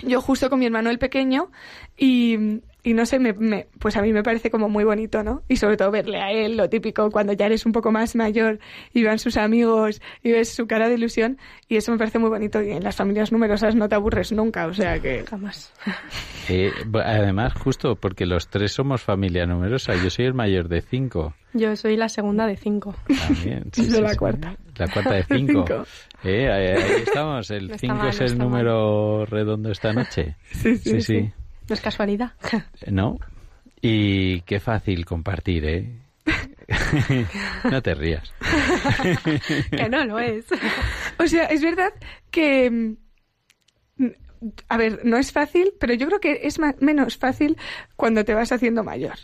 [0.00, 1.50] yo justo con mi hermano el pequeño
[1.96, 5.42] y, y no sé, me, me- pues a mí me parece como muy bonito, ¿no?
[5.48, 8.58] Y sobre todo verle a él, lo típico, cuando ya eres un poco más mayor
[8.92, 11.38] y van sus amigos y ves su cara de ilusión
[11.68, 14.66] y eso me parece muy bonito y en las familias numerosas no te aburres nunca,
[14.66, 15.24] o sea que...
[15.28, 15.72] Jamás.
[16.48, 19.94] Eh, además, justo porque los tres somos familia numerosa.
[20.02, 21.32] Yo soy el mayor de cinco.
[21.52, 22.96] Yo soy la segunda de cinco.
[23.06, 23.66] También.
[23.72, 24.16] sí, Yo sí, la sí.
[24.16, 24.56] cuarta.
[24.76, 25.64] La cuarta de cinco.
[25.68, 25.84] cinco.
[26.24, 27.48] Eh, ahí, ahí estamos.
[27.52, 30.34] El No está 5 mal, es no el número redondo esta noche.
[30.50, 31.02] Sí, sí, Sí, sí.
[31.02, 31.32] sí.
[31.68, 32.32] No es casualidad.
[32.86, 33.18] ¿No?
[33.80, 35.90] Y qué fácil compartir, ¿eh?
[37.70, 38.32] no te rías.
[39.70, 40.44] que no lo es.
[41.18, 41.92] O sea, es verdad
[42.30, 42.70] que...
[42.70, 44.06] mm,
[44.68, 47.56] A ver, no es fácil, pero yo creo que es ma- menos fácil
[47.96, 49.16] cuando te vas haciendo mayor.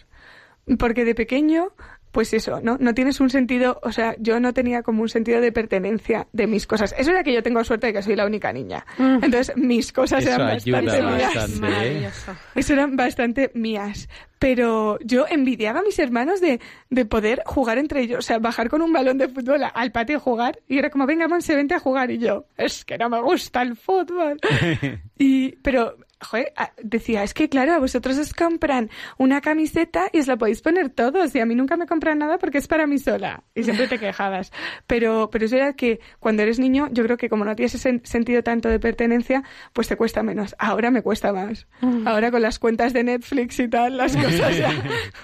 [0.79, 1.69] Porque de pequeño,
[2.17, 2.79] pues eso, ¿no?
[2.81, 6.47] No tienes un sentido, o sea, yo no tenía como un sentido de pertenencia de
[6.47, 6.95] mis cosas.
[6.97, 8.87] Es verdad que yo tengo suerte de que soy la única niña.
[8.99, 11.35] Entonces, mis cosas Eso eran ayuda bastante mías.
[11.35, 11.61] bastante.
[11.61, 12.33] Maravilloso.
[12.55, 14.09] Eso eran bastante mías.
[14.39, 16.59] Pero yo envidiaba a mis hermanos de,
[16.89, 18.21] de poder jugar entre ellos.
[18.21, 20.61] O sea, bajar con un balón de fútbol al patio a jugar.
[20.69, 22.11] Y era como, venga, Monse, vente a jugar.
[22.11, 24.39] Y yo, es que no me gusta el fútbol.
[25.19, 28.89] y, pero joder, ah, decía, es que claro, a vosotros os compran
[29.19, 32.39] una camiseta y os la podéis poner todos y a mí nunca me compran nada
[32.39, 34.53] porque es para mí sola y siempre te quejabas.
[34.87, 37.91] Pero, pero es verdad que cuando eres niño, yo creo que como no tienes ese
[37.91, 39.43] sen- sentido tanto de pertenencia,
[39.73, 40.55] pues te cuesta menos.
[40.59, 41.67] Ahora me cuesta más.
[42.07, 44.73] Ahora con las cuentas de Netflix y tal, las cosas ya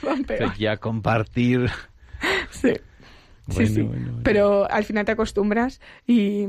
[0.02, 0.54] van peor.
[0.58, 1.70] Ya compartir.
[2.50, 2.72] Sí.
[3.48, 3.82] Sí, Bueno, sí.
[3.82, 4.20] bueno, bueno.
[4.22, 6.46] Pero al final te acostumbras y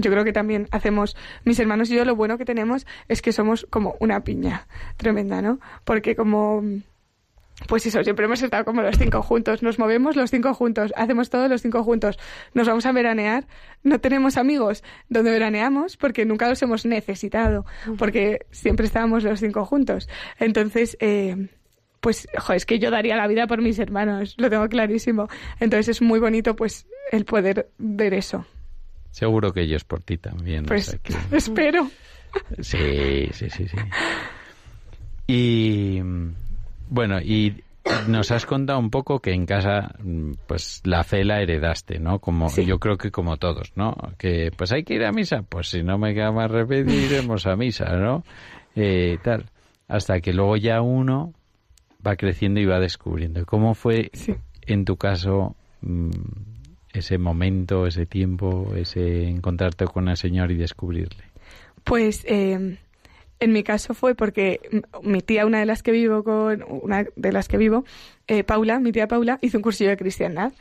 [0.00, 3.32] yo creo que también hacemos, mis hermanos y yo, lo bueno que tenemos es que
[3.32, 5.60] somos como una piña tremenda, ¿no?
[5.84, 6.62] Porque como,
[7.66, 11.30] pues eso, siempre hemos estado como los cinco juntos, nos movemos los cinco juntos, hacemos
[11.30, 12.18] todo los cinco juntos,
[12.54, 13.46] nos vamos a veranear,
[13.82, 17.64] no tenemos amigos donde veraneamos porque nunca los hemos necesitado,
[17.98, 20.08] porque siempre estábamos los cinco juntos.
[20.38, 21.48] Entonces, eh,
[22.00, 25.28] pues, jo, es que yo daría la vida por mis hermanos, lo tengo clarísimo.
[25.60, 28.46] Entonces es muy bonito, pues, el poder ver eso.
[29.10, 30.64] Seguro que ellos por ti también.
[30.64, 31.90] o Pues, sea que- espero.
[32.60, 33.76] Sí, sí, sí, sí.
[35.26, 36.00] Y
[36.88, 37.62] bueno, y
[38.08, 39.94] nos has contado un poco que en casa,
[40.46, 42.18] pues la fe la heredaste, ¿no?
[42.18, 42.64] Como Sí.
[42.64, 43.96] yo creo que como todos, ¿no?
[44.18, 47.46] Que pues hay que ir a misa, pues si no me queda más remedio iremos
[47.46, 48.24] a misa, ¿no?
[48.76, 49.46] Eh, tal,
[49.88, 51.32] hasta que luego ya uno
[52.06, 53.44] va creciendo y va descubriendo.
[53.46, 54.34] ¿Cómo fue Sí.
[54.62, 56.10] en tu caso mm,
[56.92, 61.24] ese momento, ese tiempo, ese encontrarte con el Señor y descubrirle?
[61.84, 62.78] Pues eh,
[63.40, 64.60] en mi caso fue porque
[65.02, 67.84] mi tía, una de las que vivo con, una de las que vivo,
[68.28, 70.52] eh, Paula, mi tía Paula, hizo un cursillo de cristiandad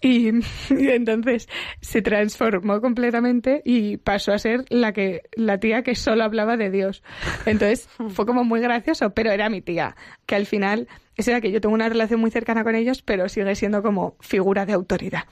[0.00, 0.28] y,
[0.70, 1.48] y entonces
[1.80, 6.70] se transformó completamente y pasó a ser la que la tía que solo hablaba de
[6.70, 7.02] Dios.
[7.44, 10.86] Entonces fue como muy gracioso, pero era mi tía, que al final
[11.18, 14.16] es verdad que yo tengo una relación muy cercana con ellos, pero sigue siendo como
[14.20, 15.24] figura de autoridad.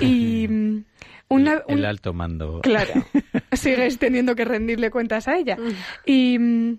[0.00, 0.84] Y mm,
[1.28, 2.60] una, el un- alto mando.
[2.62, 3.06] Claro,
[3.52, 5.58] sigues teniendo que rendirle cuentas a ella.
[6.04, 6.78] Y mm,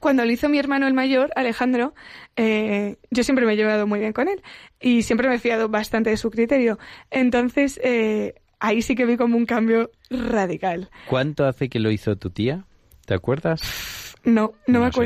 [0.00, 1.94] cuando lo hizo mi hermano el mayor, Alejandro,
[2.36, 4.42] eh, yo siempre me he llevado muy bien con él
[4.80, 6.78] y siempre me he fiado bastante de su criterio.
[7.10, 10.90] Entonces, eh, ahí sí que vi como un cambio radical.
[11.08, 12.64] ¿Cuánto hace que lo hizo tu tía?
[13.06, 14.14] ¿Te acuerdas?
[14.24, 14.98] No, no, me sé.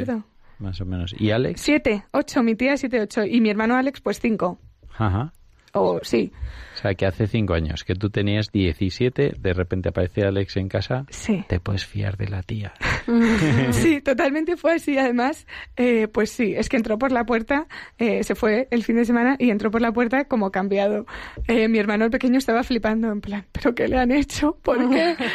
[0.61, 1.15] Más o menos.
[1.19, 1.61] ¿Y Alex?
[1.61, 4.61] Siete, ocho, mi tía siete, ocho y mi hermano Alex pues cinco.
[4.97, 5.33] Ajá.
[5.73, 6.33] O sí,
[6.75, 10.69] O sea, que hace cinco años que tú tenías 17, de repente aparece Alex en
[10.69, 11.45] casa, sí.
[11.49, 12.73] te puedes fiar de la tía.
[13.73, 14.97] Sí, totalmente fue así.
[14.99, 15.47] Además,
[15.77, 17.67] eh, pues sí, es que entró por la puerta,
[17.99, 21.07] eh, se fue el fin de semana y entró por la puerta como cambiado.
[21.49, 24.57] Eh, mi hermano el pequeño estaba flipando, en plan, ¿pero qué le han hecho?
[24.63, 25.17] ¿Por qué?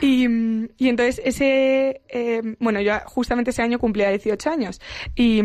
[0.00, 0.26] Y,
[0.76, 2.02] y entonces ese,
[2.58, 4.80] bueno, yo justamente ese año cumplía 18 años
[5.14, 5.40] y...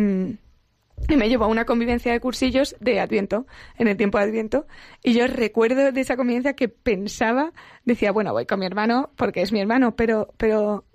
[1.07, 3.45] mm, y me llevó a una convivencia de cursillos de Adviento,
[3.77, 4.67] en el tiempo de Adviento.
[5.03, 7.51] Y yo recuerdo de esa convivencia que pensaba,
[7.85, 10.85] decía, bueno, voy con mi hermano porque es mi hermano, pero, pero,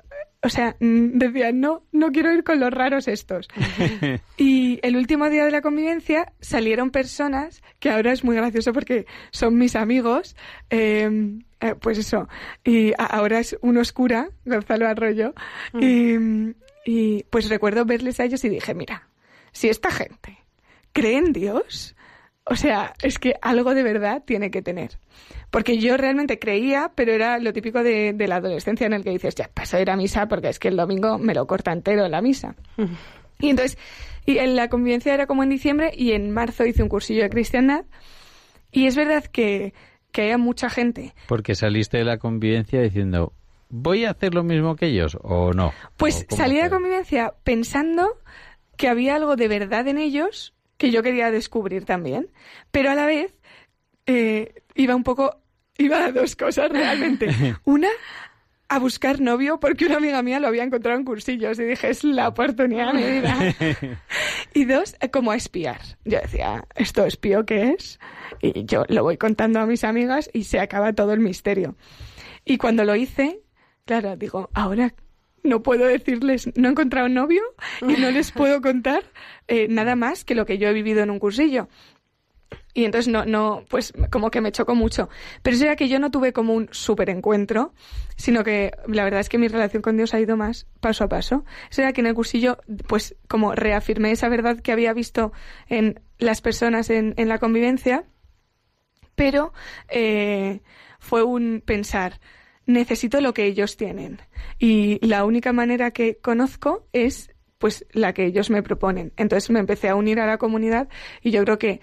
[0.42, 3.48] o sea, mm, decía, no, no quiero ir con los raros estos.
[4.36, 9.06] y el último día de la convivencia salieron personas que ahora es muy gracioso porque
[9.30, 10.36] son mis amigos,
[10.70, 12.28] eh, eh, pues eso,
[12.62, 15.32] y a- ahora es un oscura, Gonzalo Arroyo,
[15.80, 16.14] y,
[16.84, 19.08] y pues recuerdo verles a ellos y dije, mira,
[19.54, 20.36] si esta gente
[20.92, 21.96] cree en Dios,
[22.44, 24.98] o sea, es que algo de verdad tiene que tener.
[25.50, 29.10] Porque yo realmente creía, pero era lo típico de, de la adolescencia en el que
[29.10, 31.72] dices, ya paso a ir a misa porque es que el domingo me lo corta
[31.72, 32.54] entero la misa.
[33.38, 33.78] Y entonces,
[34.26, 37.30] y en la convivencia era como en diciembre y en marzo hice un cursillo de
[37.30, 37.84] cristiandad.
[38.72, 39.72] Y es verdad que,
[40.12, 41.14] que había mucha gente.
[41.28, 43.32] Porque saliste de la convivencia diciendo,
[43.70, 45.72] ¿voy a hacer lo mismo que ellos o no?
[45.96, 48.18] Pues ¿O salí de la convivencia pensando
[48.76, 52.30] que había algo de verdad en ellos que yo quería descubrir también,
[52.70, 53.34] pero a la vez
[54.06, 55.40] eh, iba un poco,
[55.78, 57.28] iba a dos cosas realmente.
[57.64, 57.88] Una,
[58.68, 62.02] a buscar novio porque una amiga mía lo había encontrado en cursillos y dije, es
[62.02, 64.00] la oportunidad de mi vida.
[64.56, 65.80] Y dos, eh, como a espiar.
[66.04, 67.98] Yo decía, ¿esto espío qué es?
[68.40, 71.76] Y yo lo voy contando a mis amigas y se acaba todo el misterio.
[72.44, 73.40] Y cuando lo hice,
[73.84, 74.94] claro, digo, ahora
[75.44, 77.42] no puedo decirles, no he encontrado novio
[77.82, 79.04] y no les puedo contar
[79.46, 81.68] eh, nada más que lo que yo he vivido en un cursillo.
[82.76, 85.08] Y entonces no, no, pues como que me chocó mucho.
[85.42, 87.72] Pero eso era que yo no tuve como un súper encuentro,
[88.16, 91.08] sino que la verdad es que mi relación con Dios ha ido más paso a
[91.08, 91.44] paso.
[91.70, 95.32] Eso era que en el cursillo, pues como reafirmé esa verdad que había visto
[95.68, 98.06] en las personas en, en la convivencia,
[99.14, 99.52] pero
[99.88, 100.60] eh,
[100.98, 102.20] fue un pensar,
[102.66, 104.20] necesito lo que ellos tienen.
[104.58, 109.12] Y la única manera que conozco es pues la que ellos me proponen.
[109.16, 110.88] Entonces me empecé a unir a la comunidad
[111.22, 111.80] y yo creo que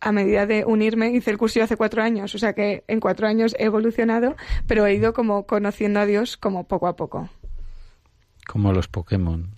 [0.00, 3.26] a medida de unirme, hice el cursillo hace cuatro años, o sea que en cuatro
[3.26, 4.36] años he evolucionado,
[4.68, 7.28] pero he ido como conociendo a Dios como poco a poco.
[8.46, 9.50] Como los Pokémon.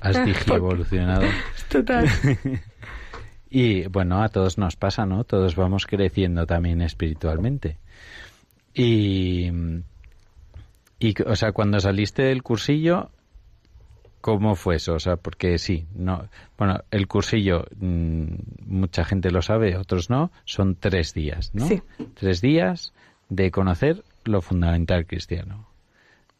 [0.00, 1.26] Has digievolucionado.
[1.68, 2.08] Total.
[3.54, 5.24] Y bueno, a todos nos pasa, ¿no?
[5.24, 7.76] Todos vamos creciendo también espiritualmente.
[8.72, 9.50] Y,
[11.02, 13.10] y o sea, cuando saliste del cursillo,
[14.20, 14.94] ¿cómo fue eso?
[14.94, 18.26] O sea, porque sí, no, bueno, el cursillo, mm,
[18.66, 21.66] mucha gente lo sabe, otros no, son tres días, ¿no?
[21.66, 21.82] Sí.
[22.14, 22.92] Tres días
[23.28, 25.66] de conocer lo fundamental cristiano,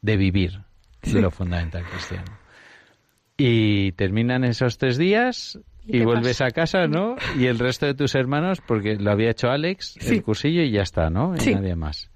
[0.01, 0.61] de vivir
[1.03, 1.21] Sí.
[1.21, 2.31] lo fundamental cristiano.
[3.37, 6.47] Y terminan esos tres días ¿Y vuelves pasa?
[6.47, 7.17] a casa, ¿no?
[7.37, 10.15] Y el resto de tus hermanos, porque lo había hecho Alex, Sí.
[10.17, 11.35] el cursillo, y ya está, ¿no?
[11.35, 11.53] Y Sí.
[11.55, 12.09] nadie más.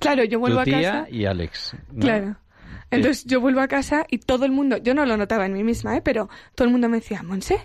[0.00, 1.06] Claro, yo vuelvo tu a casa.
[1.10, 1.76] y Alex.
[1.92, 2.00] ¿no?
[2.00, 2.36] Claro.
[2.90, 5.64] Entonces yo vuelvo a casa y todo el mundo, yo no lo notaba en mí
[5.64, 6.02] misma, ¿eh?
[6.02, 7.58] pero todo el mundo me decía, Monse,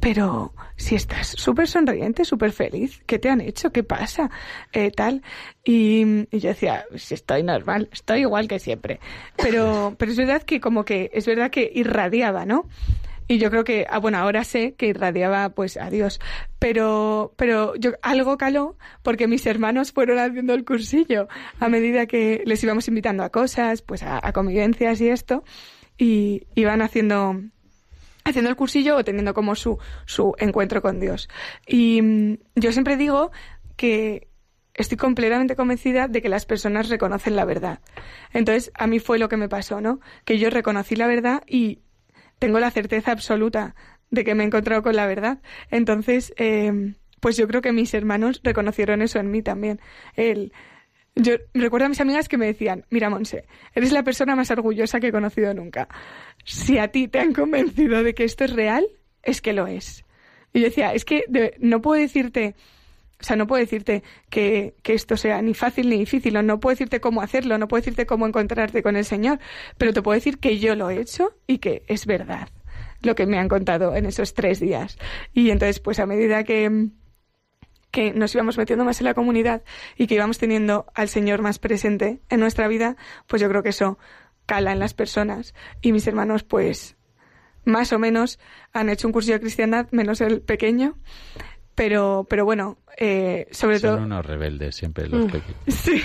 [0.00, 3.72] pero si estás súper sonriente, súper feliz, ¿qué te han hecho?
[3.72, 4.30] ¿Qué pasa?
[4.72, 5.22] Eh, tal.
[5.64, 9.00] Y, y yo decía, si estoy normal, estoy igual que siempre.
[9.36, 12.68] Pero, pero es verdad que como que, es verdad que irradiaba, ¿no?
[13.28, 16.18] Y yo creo que, ah, bueno, ahora sé que irradiaba pues a Dios.
[16.58, 21.28] Pero, pero yo, algo caló porque mis hermanos fueron haciendo el cursillo
[21.60, 25.44] a medida que les íbamos invitando a cosas, pues a, convivencias y esto.
[25.98, 27.38] Y iban haciendo,
[28.24, 31.28] haciendo el cursillo o teniendo como su, su encuentro con Dios.
[31.66, 33.30] Y mm, yo siempre digo
[33.76, 34.28] que
[34.72, 37.80] estoy completamente convencida de que las personas reconocen la verdad.
[38.32, 40.00] Entonces, a mí fue lo que me pasó, ¿no?
[40.24, 41.80] Que yo reconocí la verdad y
[42.38, 43.74] tengo la certeza absoluta
[44.10, 45.38] de que me he encontrado con la verdad.
[45.70, 49.80] Entonces, eh, pues yo creo que mis hermanos reconocieron eso en mí también.
[50.14, 50.52] El,
[51.14, 55.00] yo recuerdo a mis amigas que me decían, mira, Monse, eres la persona más orgullosa
[55.00, 55.88] que he conocido nunca.
[56.44, 58.86] Si a ti te han convencido de que esto es real,
[59.22, 60.04] es que lo es.
[60.52, 61.24] Y yo decía, es que
[61.58, 62.54] no puedo decirte,
[63.20, 66.60] o sea, no puedo decirte que, que esto sea ni fácil ni difícil, o no
[66.60, 69.40] puedo decirte cómo hacerlo, no puedo decirte cómo encontrarte con el Señor,
[69.76, 72.48] pero te puedo decir que yo lo he hecho y que es verdad
[73.00, 74.98] lo que me han contado en esos tres días.
[75.32, 76.88] Y entonces, pues a medida que,
[77.90, 79.62] que nos íbamos metiendo más en la comunidad
[79.96, 82.96] y que íbamos teniendo al Señor más presente en nuestra vida,
[83.26, 83.98] pues yo creo que eso
[84.46, 85.54] cala en las personas.
[85.80, 86.96] Y mis hermanos, pues,
[87.64, 88.38] más o menos
[88.72, 90.98] han hecho un curso de cristiandad, menos el pequeño.
[91.78, 94.04] Pero, pero bueno, eh, sobre Son todo.
[94.04, 95.30] unos rebeldes siempre los Mm.
[95.30, 95.56] pequeños.
[95.68, 96.02] Sí,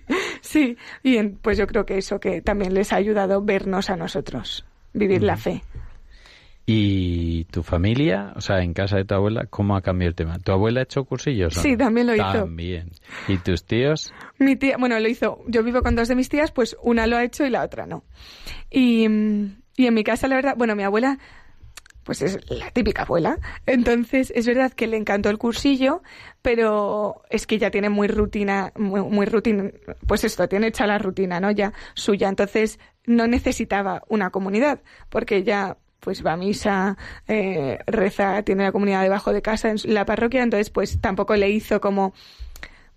[0.40, 0.76] sí.
[1.02, 4.64] Y en- pues yo creo que eso que también les ha ayudado vernos a nosotros,
[4.94, 5.62] vivir la fe.
[6.68, 10.38] ¿Y tu familia, o sea, en casa de tu abuela, cómo ha cambiado el tema?
[10.40, 11.56] ¿Tu abuela ha hecho cursillos?
[11.56, 11.78] o Sí, no?
[11.78, 12.24] también lo hizo.
[12.24, 12.90] También.
[13.28, 14.12] ¿Y tus tíos?
[14.38, 15.44] Mi tía, bueno, lo hizo.
[15.46, 17.86] Yo vivo con dos de mis tías, pues una lo ha hecho y la otra
[17.86, 18.02] no.
[18.68, 21.18] Y, mm, y en mi casa, la verdad, bueno, mi abuela,
[22.06, 23.38] pues es la típica abuela.
[23.66, 26.02] Entonces, es verdad que le encantó el cursillo,
[26.40, 29.70] pero es que ya tiene muy rutina, muy, muy rutina,
[30.06, 31.50] pues esto, tiene hecha la rutina, ¿no?
[31.50, 32.28] Ya suya.
[32.28, 34.80] Entonces, no necesitaba una comunidad,
[35.10, 36.96] porque ya pues va a misa,
[37.26, 41.50] eh, reza, tiene la comunidad debajo de casa en la parroquia, entonces pues tampoco le
[41.50, 42.14] hizo como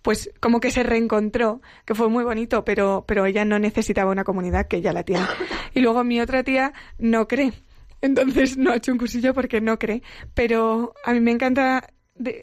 [0.04, 4.24] pues como que se reencontró, que fue muy bonito, pero, pero ella no necesitaba una
[4.24, 5.26] comunidad que ella la tiene.
[5.74, 7.54] Y luego mi otra tía no cree,
[8.02, 11.94] entonces no ha hecho un cursillo porque no cree, pero a mí me encanta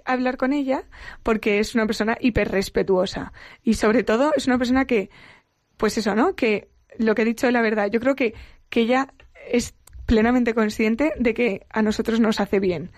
[0.05, 0.85] hablar con ella
[1.23, 3.33] porque es una persona hiper respetuosa
[3.63, 5.11] y sobre todo es una persona que,
[5.77, 6.35] pues eso, ¿no?
[6.35, 7.91] Que lo que he dicho es la verdad.
[7.91, 8.35] Yo creo que,
[8.71, 9.13] que ella
[9.51, 9.75] es
[10.07, 12.91] plenamente consciente de que a nosotros nos hace bien.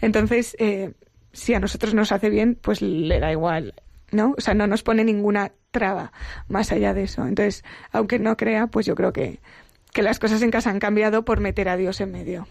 [0.00, 0.92] Entonces, eh,
[1.32, 3.74] si a nosotros nos hace bien, pues le da igual,
[4.10, 4.34] ¿no?
[4.36, 6.12] O sea, no nos pone ninguna traba
[6.48, 7.26] más allá de eso.
[7.26, 9.40] Entonces, aunque no crea, pues yo creo que,
[9.94, 12.46] que las cosas en casa han cambiado por meter a Dios en medio.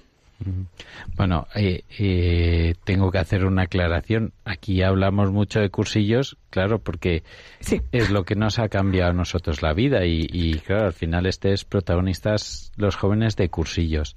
[1.15, 4.33] Bueno, eh, eh, tengo que hacer una aclaración.
[4.43, 7.23] Aquí hablamos mucho de cursillos, claro, porque
[7.61, 7.81] Sí.
[7.91, 11.27] es lo que nos ha cambiado a nosotros la vida y, y, claro, al final
[11.27, 14.15] estés protagonistas los jóvenes de cursillos.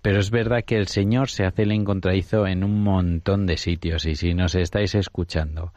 [0.00, 4.06] Pero es verdad que el Señor se hace el encontradizo en un montón de sitios
[4.06, 5.72] y si nos estáis escuchando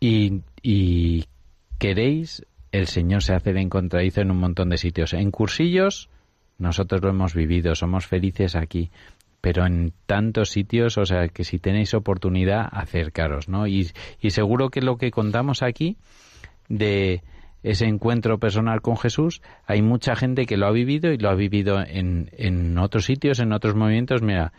[0.00, 1.24] y, y
[1.78, 5.12] queréis, el Señor se hace el encontradizo en un montón de sitios.
[5.12, 6.10] En cursillos,
[6.58, 8.90] nosotros lo hemos vivido, somos felices aquí,
[9.40, 13.68] pero en tantos sitios, o sea, que si tenéis oportunidad, acercaros, ¿no?
[13.68, 15.98] Y, y seguro que lo que contamos aquí
[16.68, 17.22] de
[17.62, 21.34] ese encuentro personal con Jesús, hay mucha gente que lo ha vivido y lo ha
[21.36, 24.20] vivido en, en otros sitios, en otros movimientos.
[24.20, 24.52] Mira,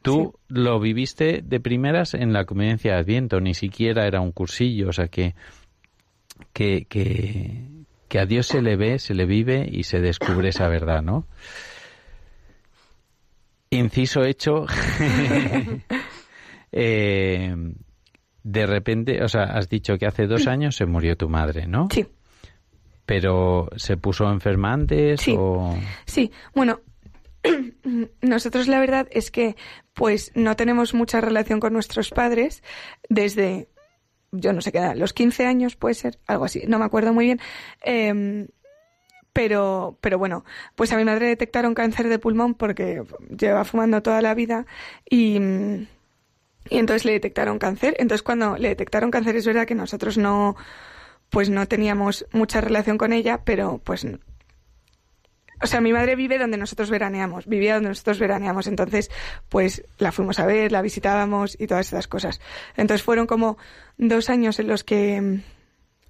[0.00, 4.88] tú lo viviste de primeras en la convivencia de Adviento, ni siquiera era un cursillo,
[4.88, 5.34] o sea que,
[6.52, 7.62] que, que,
[8.08, 11.26] que a Dios se le ve, se le vive y se descubre esa verdad, ¿no?
[13.70, 14.66] Inciso hecho.
[16.70, 17.54] Eh,
[18.42, 21.88] de repente, o sea, has dicho que hace dos años se murió tu madre, ¿no?
[21.90, 22.06] Sí.
[23.06, 25.34] pero ¿se puso enferma antes Sí.
[25.38, 25.74] o...?
[26.04, 26.80] Sí, bueno,
[28.20, 29.56] nosotros la verdad es que
[29.94, 32.62] pues no tenemos mucha relación con nuestros padres
[33.08, 33.70] desde,
[34.32, 37.12] yo no sé qué edad, los 15 años puede ser, algo así, no me acuerdo
[37.12, 37.40] muy bien.
[37.82, 38.48] Em,
[39.32, 43.02] pero, pero bueno, pues a mi madre detectaron cáncer de pulmón porque
[43.36, 44.66] lleva fumando toda la vida
[45.08, 45.36] y,
[46.68, 47.94] y entonces le detectaron cáncer.
[47.98, 50.56] Entonces cuando le detectaron cáncer es verdad que nosotros no,
[51.30, 54.06] pues no teníamos mucha relación con ella, pero pues
[55.62, 59.10] o sea, mi madre vive donde nosotros veraneamos, vivía donde nosotros veraneamos, entonces
[59.48, 62.40] pues la fuimos a ver, la visitábamos y todas esas cosas.
[62.76, 63.58] Entonces fueron como
[63.96, 65.40] dos años en los que,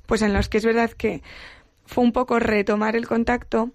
[0.07, 1.23] pues en los que es verdad que
[1.87, 3.73] fue un poco retomar el contacto,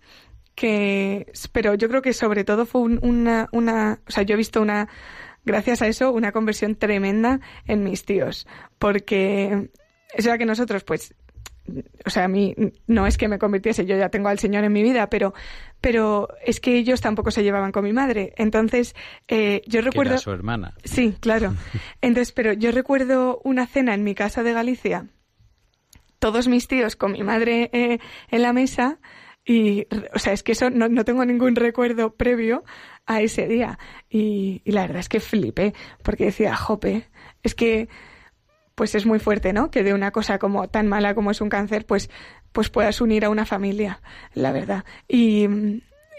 [0.56, 4.38] que, pero yo creo que sobre todo fue un- una, una, o sea, yo he
[4.38, 4.88] visto una,
[5.46, 8.48] gracias a eso, una conversión tremenda en mis tíos,
[8.78, 9.70] porque
[10.14, 11.16] es verdad que nosotros pues
[12.06, 12.56] o sea, a mí
[12.88, 15.34] no es que me convirtiese, yo ya tengo al Señor en mi vida, pero,
[15.82, 18.34] pero es que ellos tampoco se llevaban con mi madre.
[18.38, 18.96] Entonces,
[19.28, 20.14] eh, yo Que recuerdo...
[20.14, 20.74] era su hermana.
[20.84, 21.56] Sí, claro.
[22.02, 25.08] Entonces, pero yo recuerdo una cena en mi casa de Galicia,
[26.20, 28.00] todos mis tíos con mi madre eh,
[28.30, 29.00] en la mesa,
[29.46, 32.64] y, o sea, es que eso no, no tengo ningún recuerdo previo
[33.06, 33.78] a ese día.
[34.10, 37.10] Y, y la verdad es que flipé, porque decía, jope,
[37.42, 37.90] es que
[38.76, 39.70] pues es muy fuerte, ¿no?
[39.70, 42.10] Que de una cosa como tan mala como es un cáncer, pues,
[42.52, 44.02] pues puedas unir a una familia,
[44.34, 44.84] la verdad.
[45.08, 45.48] Y,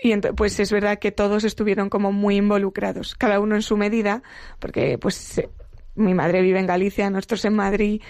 [0.03, 4.23] y pues es verdad que todos estuvieron como muy involucrados, cada uno en su medida,
[4.61, 5.43] porque pues
[5.95, 8.03] mi madre vive en Galicia, nosotros en Madrid,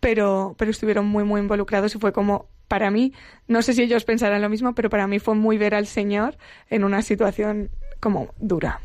[0.00, 3.12] pero, pero estuvieron muy, muy involucrados y fue como, para mí,
[3.48, 6.36] no sé si ellos pensarán lo mismo, pero para mí fue muy ver al Señor
[6.70, 8.80] en una situación como dura.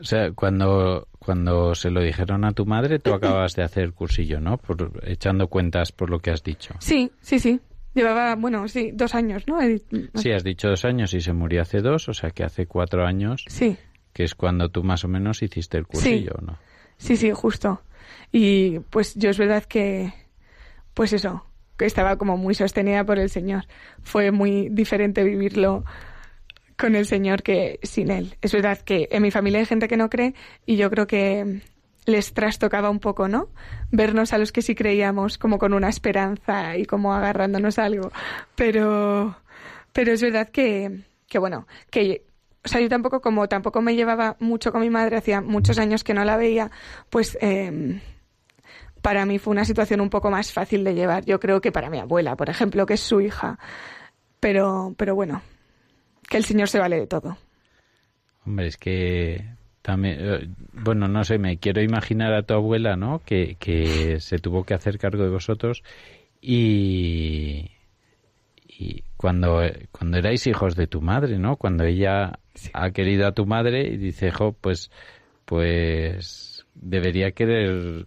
[0.00, 4.40] O sea, cuando, cuando se lo dijeron a tu madre, tú acabas de hacer cursillo,
[4.40, 4.56] ¿no?
[4.56, 6.74] Por, echando cuentas por lo que has dicho.
[6.78, 7.60] Sí, sí, sí.
[7.94, 9.58] Llevaba, bueno, sí, dos años, ¿no?
[10.14, 13.04] Sí, has dicho dos años y se murió hace dos, o sea que hace cuatro
[13.04, 13.76] años, Sí,
[14.12, 16.56] que es cuando tú más o menos hiciste el cursillo, ¿no?
[16.98, 17.82] sí, sí, justo.
[18.32, 20.12] Y pues yo es verdad que,
[20.94, 21.44] pues eso,
[21.76, 23.64] que estaba como muy sostenida por el Señor.
[24.02, 25.84] Fue muy diferente vivirlo
[26.80, 28.36] con el Señor que sin Él.
[28.40, 30.34] Es verdad que en mi familia hay gente que no cree
[30.66, 31.60] y yo creo que
[32.06, 33.48] les trastocaba un poco, ¿no?
[33.90, 38.10] Vernos a los que sí creíamos como con una esperanza y como agarrándonos a algo.
[38.54, 39.36] Pero,
[39.92, 42.24] pero es verdad que, que bueno, que
[42.64, 46.04] o sea, yo tampoco, como tampoco me llevaba mucho con mi madre, hacía muchos años
[46.04, 46.70] que no la veía,
[47.08, 48.00] pues eh,
[49.00, 51.24] para mí fue una situación un poco más fácil de llevar.
[51.24, 53.58] Yo creo que para mi abuela, por ejemplo, que es su hija.
[54.40, 55.42] Pero, pero bueno,
[56.30, 57.36] que el Señor se vale de todo.
[58.46, 59.44] Hombre, es que
[59.82, 63.20] también, eh, bueno, no sé, me quiero imaginar a tu abuela, ¿no?
[63.24, 65.82] Que, que se tuvo que hacer cargo de vosotros
[66.40, 67.72] y,
[68.66, 69.60] y cuando,
[69.90, 71.56] cuando erais hijos de tu madre, ¿no?
[71.56, 72.38] Cuando ella
[72.72, 74.92] ha querido a tu madre y dice, jo, pues,
[75.44, 78.06] pues debería querer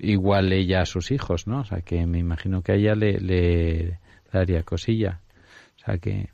[0.00, 1.60] igual ella a sus hijos, ¿no?
[1.60, 4.00] O sea, que me imagino que a ella le, le
[4.32, 5.20] daría cosilla.
[5.76, 6.28] O sea, que...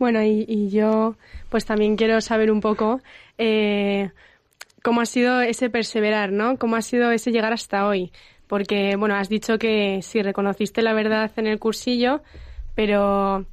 [0.00, 1.14] Bueno, y, y yo
[1.50, 3.02] pues también quiero saber un poco
[3.36, 4.10] eh,
[4.82, 6.56] cómo ha sido ese perseverar, ¿no?
[6.56, 8.10] Cómo ha sido ese llegar hasta hoy.
[8.46, 12.22] Porque, bueno, has dicho que sí reconociste la verdad en el cursillo,
[12.74, 13.44] pero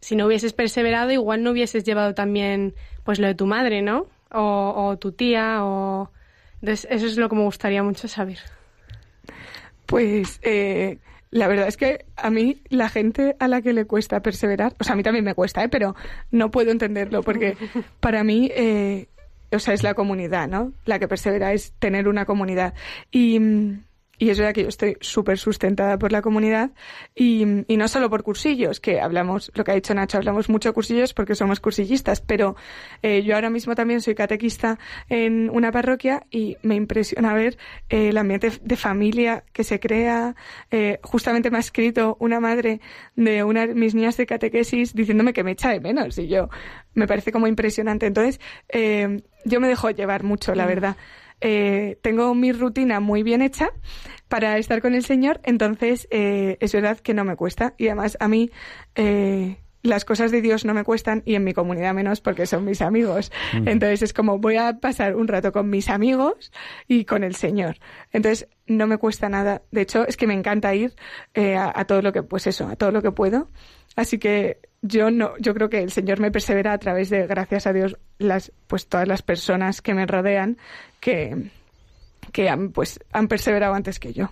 [0.00, 4.06] si no hubieses perseverado, igual no hubieses llevado también pues lo de tu madre, ¿no?
[4.30, 6.12] O, o tu tía, o...
[6.60, 8.38] Entonces, eso es lo que me gustaría mucho saber.
[9.86, 10.98] Pues eh,
[11.32, 14.84] la verdad es que a mí la gente a la que le cuesta perseverar, o
[14.84, 15.68] sea, a mí también me cuesta, ¿eh?
[15.68, 15.96] pero
[16.30, 17.56] no puedo entenderlo porque
[18.00, 19.08] para mí, eh,
[19.50, 20.72] o sea, es la comunidad, ¿no?
[20.84, 22.74] La que persevera es tener una comunidad.
[23.10, 23.82] Y, mm,
[24.22, 26.70] y es verdad que yo estoy súper sustentada por la comunidad
[27.12, 30.68] y, y no solo por cursillos, que hablamos, lo que ha dicho Nacho, hablamos mucho
[30.68, 32.54] de cursillos porque somos cursillistas, pero
[33.02, 37.58] eh, yo ahora mismo también soy catequista en una parroquia y me impresiona ver
[37.88, 40.36] eh, el ambiente de familia que se crea.
[40.70, 42.80] Eh, justamente me ha escrito una madre
[43.16, 46.48] de una de mis niñas de catequesis diciéndome que me echa de menos y yo
[46.94, 48.06] me parece como impresionante.
[48.06, 50.96] Entonces, eh, yo me dejo llevar mucho, la verdad.
[51.42, 53.70] Eh, tengo mi rutina muy bien hecha
[54.28, 57.74] para estar con el Señor, entonces eh, es verdad que no me cuesta.
[57.76, 58.50] Y además a mí
[58.94, 62.64] eh, las cosas de Dios no me cuestan y en mi comunidad menos porque son
[62.64, 63.32] mis amigos.
[63.52, 66.52] Entonces es como voy a pasar un rato con mis amigos
[66.86, 67.78] y con el Señor.
[68.12, 69.62] Entonces no me cuesta nada.
[69.70, 70.94] De hecho, es que me encanta ir
[71.34, 73.50] eh, a, a todo lo que, pues eso, a todo lo que puedo.
[73.96, 77.66] Así que yo no, yo creo que el Señor me persevera a través de, gracias
[77.66, 80.58] a Dios, las, pues todas las personas que me rodean
[81.02, 81.50] que,
[82.32, 84.30] que han, pues, han perseverado antes que yo.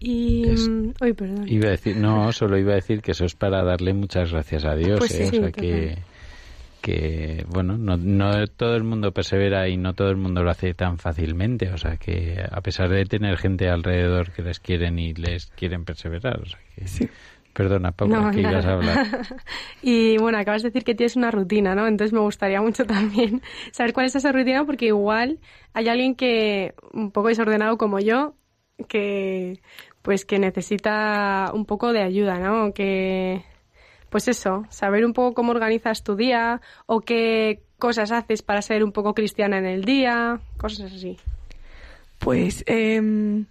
[0.00, 0.48] Y...
[0.48, 1.46] Es- mm, Uy, perdón.
[1.46, 4.64] Iba a decir, no, solo iba a decir que eso es para darle muchas gracias
[4.64, 5.26] a Dios, Pues ¿eh?
[5.26, 5.98] sí, o sea que,
[6.80, 10.72] que bueno, no, no todo el mundo persevera y no todo el mundo lo hace
[10.72, 15.12] tan fácilmente, o sea que a pesar de tener gente alrededor que les quieren y
[15.12, 17.08] les quieren perseverar, o sea que...
[17.52, 19.06] Perdona, Paula, No, que ibas a hablar.
[19.82, 21.86] y bueno, acabas de decir que tienes una rutina, ¿no?
[21.86, 23.42] Entonces me gustaría mucho también
[23.72, 25.38] saber cuál es esa rutina porque igual
[25.72, 28.34] hay alguien que un poco desordenado como yo
[28.88, 29.60] que
[30.02, 32.72] pues que necesita un poco de ayuda, ¿no?
[32.72, 33.44] Que
[34.08, 38.82] pues eso, saber un poco cómo organizas tu día o qué cosas haces para ser
[38.84, 41.16] un poco cristiana en el día, cosas así.
[42.18, 43.46] Pues, em,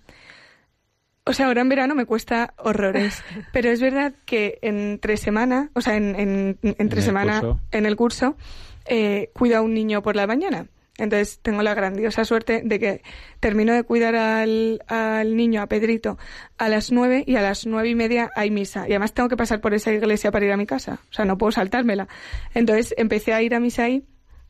[1.30, 3.24] o sea, ahora en verano me cuesta horrores,
[3.54, 7.60] pero es verdad que entre semana, o sea, en, en- entre el semana, curso.
[7.72, 8.38] en el curso,
[8.86, 10.68] eh, cuido a un niño por la mañana.
[10.98, 13.02] Entonces tengo la grandiosa suerte de que
[13.40, 16.18] termino de cuidar al, al niño, a Pedrito,
[16.58, 18.82] a las nueve y a las nueve y media hay misa.
[18.86, 21.00] Y además tengo que pasar por esa iglesia para ir a mi casa.
[21.10, 22.10] O sea, no puedo saltármela.
[22.54, 24.04] Entonces empecé a ir a misa ahí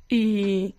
[0.07, 0.73] y,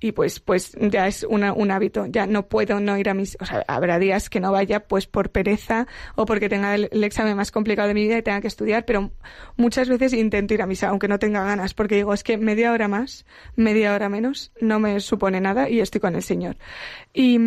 [0.00, 2.06] y pues pues ya es una, un hábito.
[2.06, 5.06] Ya no puedo no ir a mis o sea habrá días que no vaya pues
[5.06, 5.86] por pereza
[6.16, 9.10] o porque tenga el, examen más complicado de mi vida y tenga que estudiar pero
[9.56, 12.72] muchas veces intento ir a misa aunque no tenga ganas porque digo es que media
[12.72, 13.26] hora más
[13.56, 16.56] media hora menos no me supone nada y estoy con el señor
[17.12, 17.38] y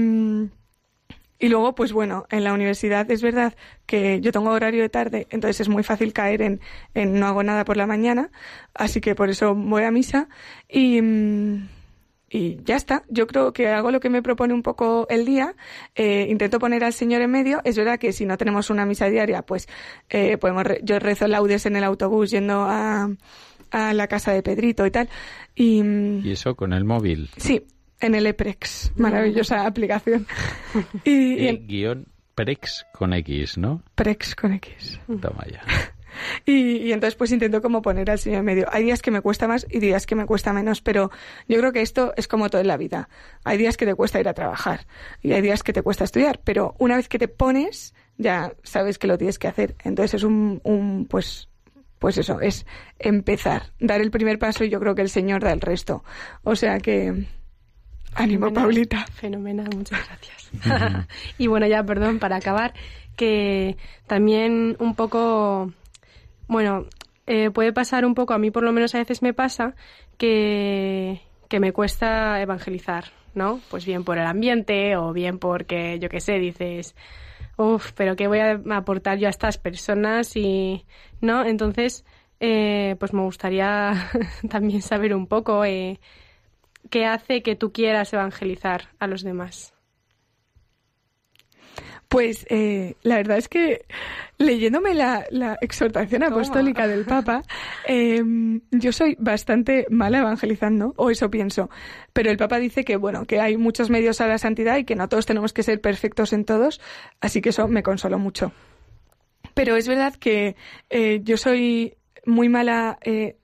[1.39, 3.53] y luego, pues bueno, en la universidad es verdad
[3.85, 6.61] que yo tengo horario de tarde, entonces es muy fácil caer en,
[6.93, 8.31] en no hago nada por la mañana,
[8.73, 10.29] así que por eso voy a misa
[10.69, 11.01] y,
[12.33, 13.03] y ya está.
[13.09, 15.53] Yo creo que hago lo que me propone un poco el día,
[15.95, 17.61] eh, intento poner al Señor en medio.
[17.63, 19.67] Es verdad que si no tenemos una misa diaria, pues
[20.09, 23.07] eh, podemos re- yo rezo laudes en el autobús yendo a,
[23.71, 25.09] a la casa de Pedrito y tal.
[25.55, 25.81] Y,
[26.23, 27.29] Y eso con el móvil.
[27.37, 27.65] Sí,
[27.99, 30.25] en el EPREX, maravillosa aplicación.
[31.05, 33.83] Y, guion Prex con X, ¿no?
[33.93, 34.99] Prex con X.
[35.21, 35.61] Toma ya.
[36.45, 38.67] Y, y entonces pues intento como poner al señor en medio.
[38.71, 41.11] Hay días que me cuesta más y días que me cuesta menos, pero
[41.47, 43.09] yo creo que esto es como todo en la vida.
[43.43, 44.85] Hay días que te cuesta ir a trabajar
[45.21, 48.99] y hay días que te cuesta estudiar, pero una vez que te pones ya sabes
[48.99, 49.75] que lo tienes que hacer.
[49.83, 51.49] Entonces es un, un pues
[52.03, 52.65] pues eso, es
[52.99, 56.03] empezar, dar el primer paso y yo creo que el Señor da el resto.
[56.43, 57.27] O sea que
[58.13, 59.05] ánimo, Fenomenal, Paulita.
[59.13, 61.07] Fenomenal, muchas gracias.
[61.37, 62.73] y bueno, ya, perdón, para acabar,
[63.15, 65.71] que también un poco,
[66.47, 66.87] bueno,
[67.27, 69.75] eh, puede pasar un poco, a mí por lo menos a veces me pasa,
[70.17, 73.59] que, que me cuesta evangelizar, ¿no?
[73.69, 76.95] Pues bien por el ambiente o bien porque, yo qué sé, dices,
[77.57, 80.35] uff, pero ¿qué voy a aportar yo a estas personas?
[80.35, 80.85] Y,
[81.21, 81.45] ¿no?
[81.45, 82.05] Entonces,
[82.39, 84.09] eh, pues me gustaría
[84.49, 85.99] también saber un poco eh,
[86.89, 89.73] qué hace que tú quieras evangelizar a los demás.
[92.13, 93.85] Pues eh, la verdad es que
[94.37, 96.35] leyéndome la, la exhortación Toma.
[96.35, 97.41] apostólica del Papa,
[97.87, 98.21] eh,
[98.69, 101.71] yo soy bastante mala evangelizando, o eso pienso.
[102.13, 104.95] Pero el Papa dice que bueno, que hay muchos medios a la santidad y que
[104.95, 106.81] no todos tenemos que ser perfectos en todos,
[107.19, 108.51] así que eso me consoló mucho.
[109.55, 110.55] Pero es verdad que
[110.91, 111.95] eh, yo soy
[112.25, 113.37] muy mala eh,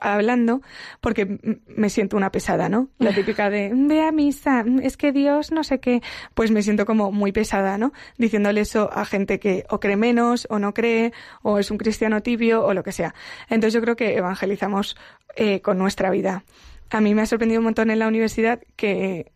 [0.00, 0.62] hablando
[1.00, 2.88] porque me siento una pesada, ¿no?
[2.98, 6.02] La típica de, ve a misa, es que Dios no sé qué.
[6.34, 7.92] Pues me siento como muy pesada, ¿no?
[8.18, 11.12] Diciéndole eso a gente que o cree menos o no cree
[11.42, 13.14] o es un cristiano tibio o lo que sea.
[13.48, 14.96] Entonces yo creo que evangelizamos
[15.36, 16.44] eh, con nuestra vida.
[16.90, 19.32] A mí me ha sorprendido un montón en la universidad que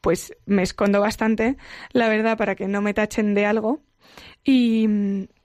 [0.00, 1.56] pues me escondo bastante,
[1.92, 3.80] la verdad, para que no me tachen de algo.
[4.44, 4.88] Y,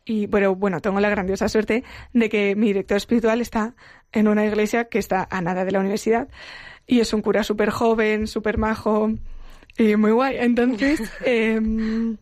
[0.05, 1.83] y bueno, bueno, tengo la grandiosa suerte
[2.13, 3.75] de que mi director espiritual está
[4.11, 6.27] en una iglesia que está a nada de la universidad
[6.85, 9.11] y es un cura súper joven, súper majo
[9.77, 10.37] y muy guay.
[10.39, 12.17] Entonces, em,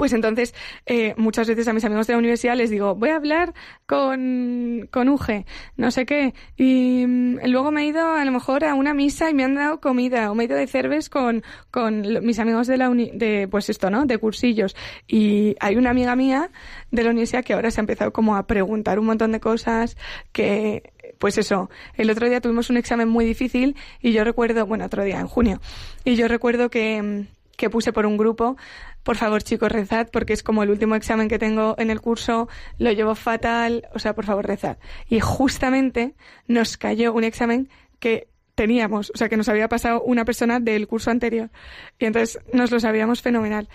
[0.00, 0.54] pues entonces,
[0.86, 3.52] eh, muchas veces a mis amigos de la universidad les digo, voy a hablar
[3.84, 5.44] con, con Uge,
[5.76, 6.32] no sé qué.
[6.56, 9.56] Y mm, luego me he ido a lo mejor a una misa y me han
[9.56, 13.10] dado comida, o me he ido de cerves con, con mis amigos de la uni,
[13.12, 14.06] de, pues esto, ¿no?
[14.06, 14.74] De cursillos.
[15.06, 16.50] Y hay una amiga mía
[16.90, 19.98] de la universidad que ahora se ha empezado como a preguntar un montón de cosas
[20.32, 24.86] que, pues eso, el otro día tuvimos un examen muy difícil y yo recuerdo, bueno,
[24.86, 25.60] otro día, en junio,
[26.06, 28.56] y yo recuerdo que, mm, que puse por un grupo,
[29.02, 32.48] por favor chicos, rezad, porque es como el último examen que tengo en el curso,
[32.78, 34.78] lo llevo fatal, o sea, por favor, rezad.
[35.10, 36.14] Y justamente
[36.48, 40.88] nos cayó un examen que teníamos, o sea, que nos había pasado una persona del
[40.88, 41.50] curso anterior.
[41.98, 43.68] Y entonces nos lo sabíamos fenomenal.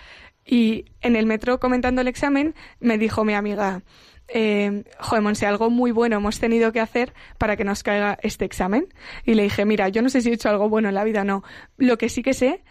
[0.44, 3.82] Y en el metro comentando el examen me dijo mi amiga,
[4.26, 8.88] eh, joder, algo muy bueno hemos tenido que hacer para que nos caiga este examen.
[9.24, 11.22] Y le dije, mira, yo no sé si he hecho algo bueno en la vida,
[11.22, 11.44] no.
[11.76, 12.64] Lo que sí que sé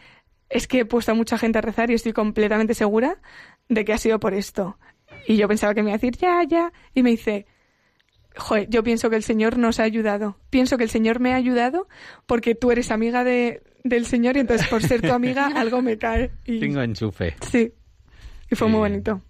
[0.50, 3.18] es que he puesto a mucha gente a rezar y estoy completamente segura
[3.70, 4.78] de que ha sido por esto.
[5.28, 6.72] Y yo pensaba que me iba a decir, ya, ya.
[6.94, 7.48] Y me dice,
[8.38, 10.38] joder, yo pienso que el Señor nos ha ayudado.
[10.50, 11.88] Pienso que el Señor me ha ayudado
[12.26, 15.98] porque tú eres amiga de, del Señor y entonces por ser tu amiga algo me
[15.98, 16.32] cae.
[16.46, 17.36] Y, Tengo enchufe.
[17.42, 17.74] sí.
[18.50, 19.22] Y fue muy bonito.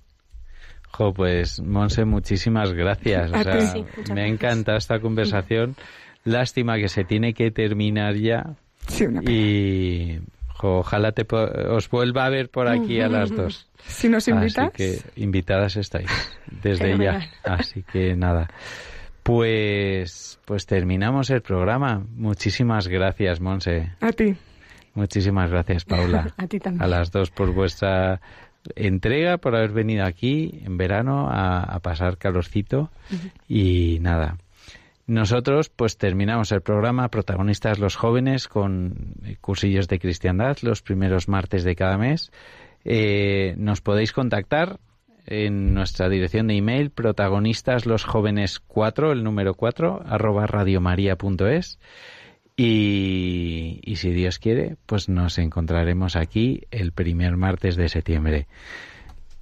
[0.91, 3.32] Jo, pues Monse, muchísimas gracias.
[3.32, 3.61] O sea.
[3.61, 5.76] Sí, me ha encantado esta conversación.
[6.26, 8.55] Lástima que se tiene que terminar ya.
[8.88, 9.32] Sí, una pena.
[9.32, 10.20] Y
[10.66, 13.68] ojalá te po- os vuelva a ver por aquí a las dos.
[13.88, 16.09] Si nos invitas, Así que invitadas estáis
[16.63, 17.22] desde ya.
[17.43, 18.49] Así que nada.
[19.22, 22.03] Pues, pues terminamos el programa.
[22.16, 23.91] Muchísimas gracias, Monse.
[24.01, 24.36] a ti.
[24.93, 26.34] Muchísimas gracias, Paula.
[26.38, 26.82] A ti también.
[26.84, 28.22] A las dos por vuestra
[28.76, 32.89] entrega, por haber venido aquí en verano a, a pasar calorcito.
[33.47, 34.38] Y nada.
[35.08, 41.28] Nosotros, pues terminamos el programa, protagonistas los jóvenes, con eh, cursillos de cristiandad, los primeros
[41.28, 42.32] martes de cada mes.
[42.84, 44.80] Eh, nos podéis contactar
[45.28, 51.80] en nuestra dirección de email, protagonistas los jóvenes 4, el número 4, arroba radiomaria.es.
[52.58, 58.47] Y, y si Dios quiere, pues nos encontraremos aquí el primer martes de septiembre.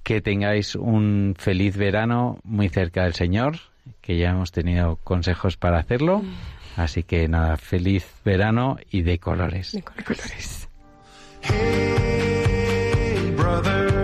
[0.02, 3.56] Que tengáis un feliz verano muy cerca del Señor,
[4.00, 6.22] que ya hemos tenido consejos para hacerlo.
[6.76, 9.72] Así que nada, feliz verano y de colores.
[9.72, 10.68] De colores.
[11.42, 14.03] Hey, brother,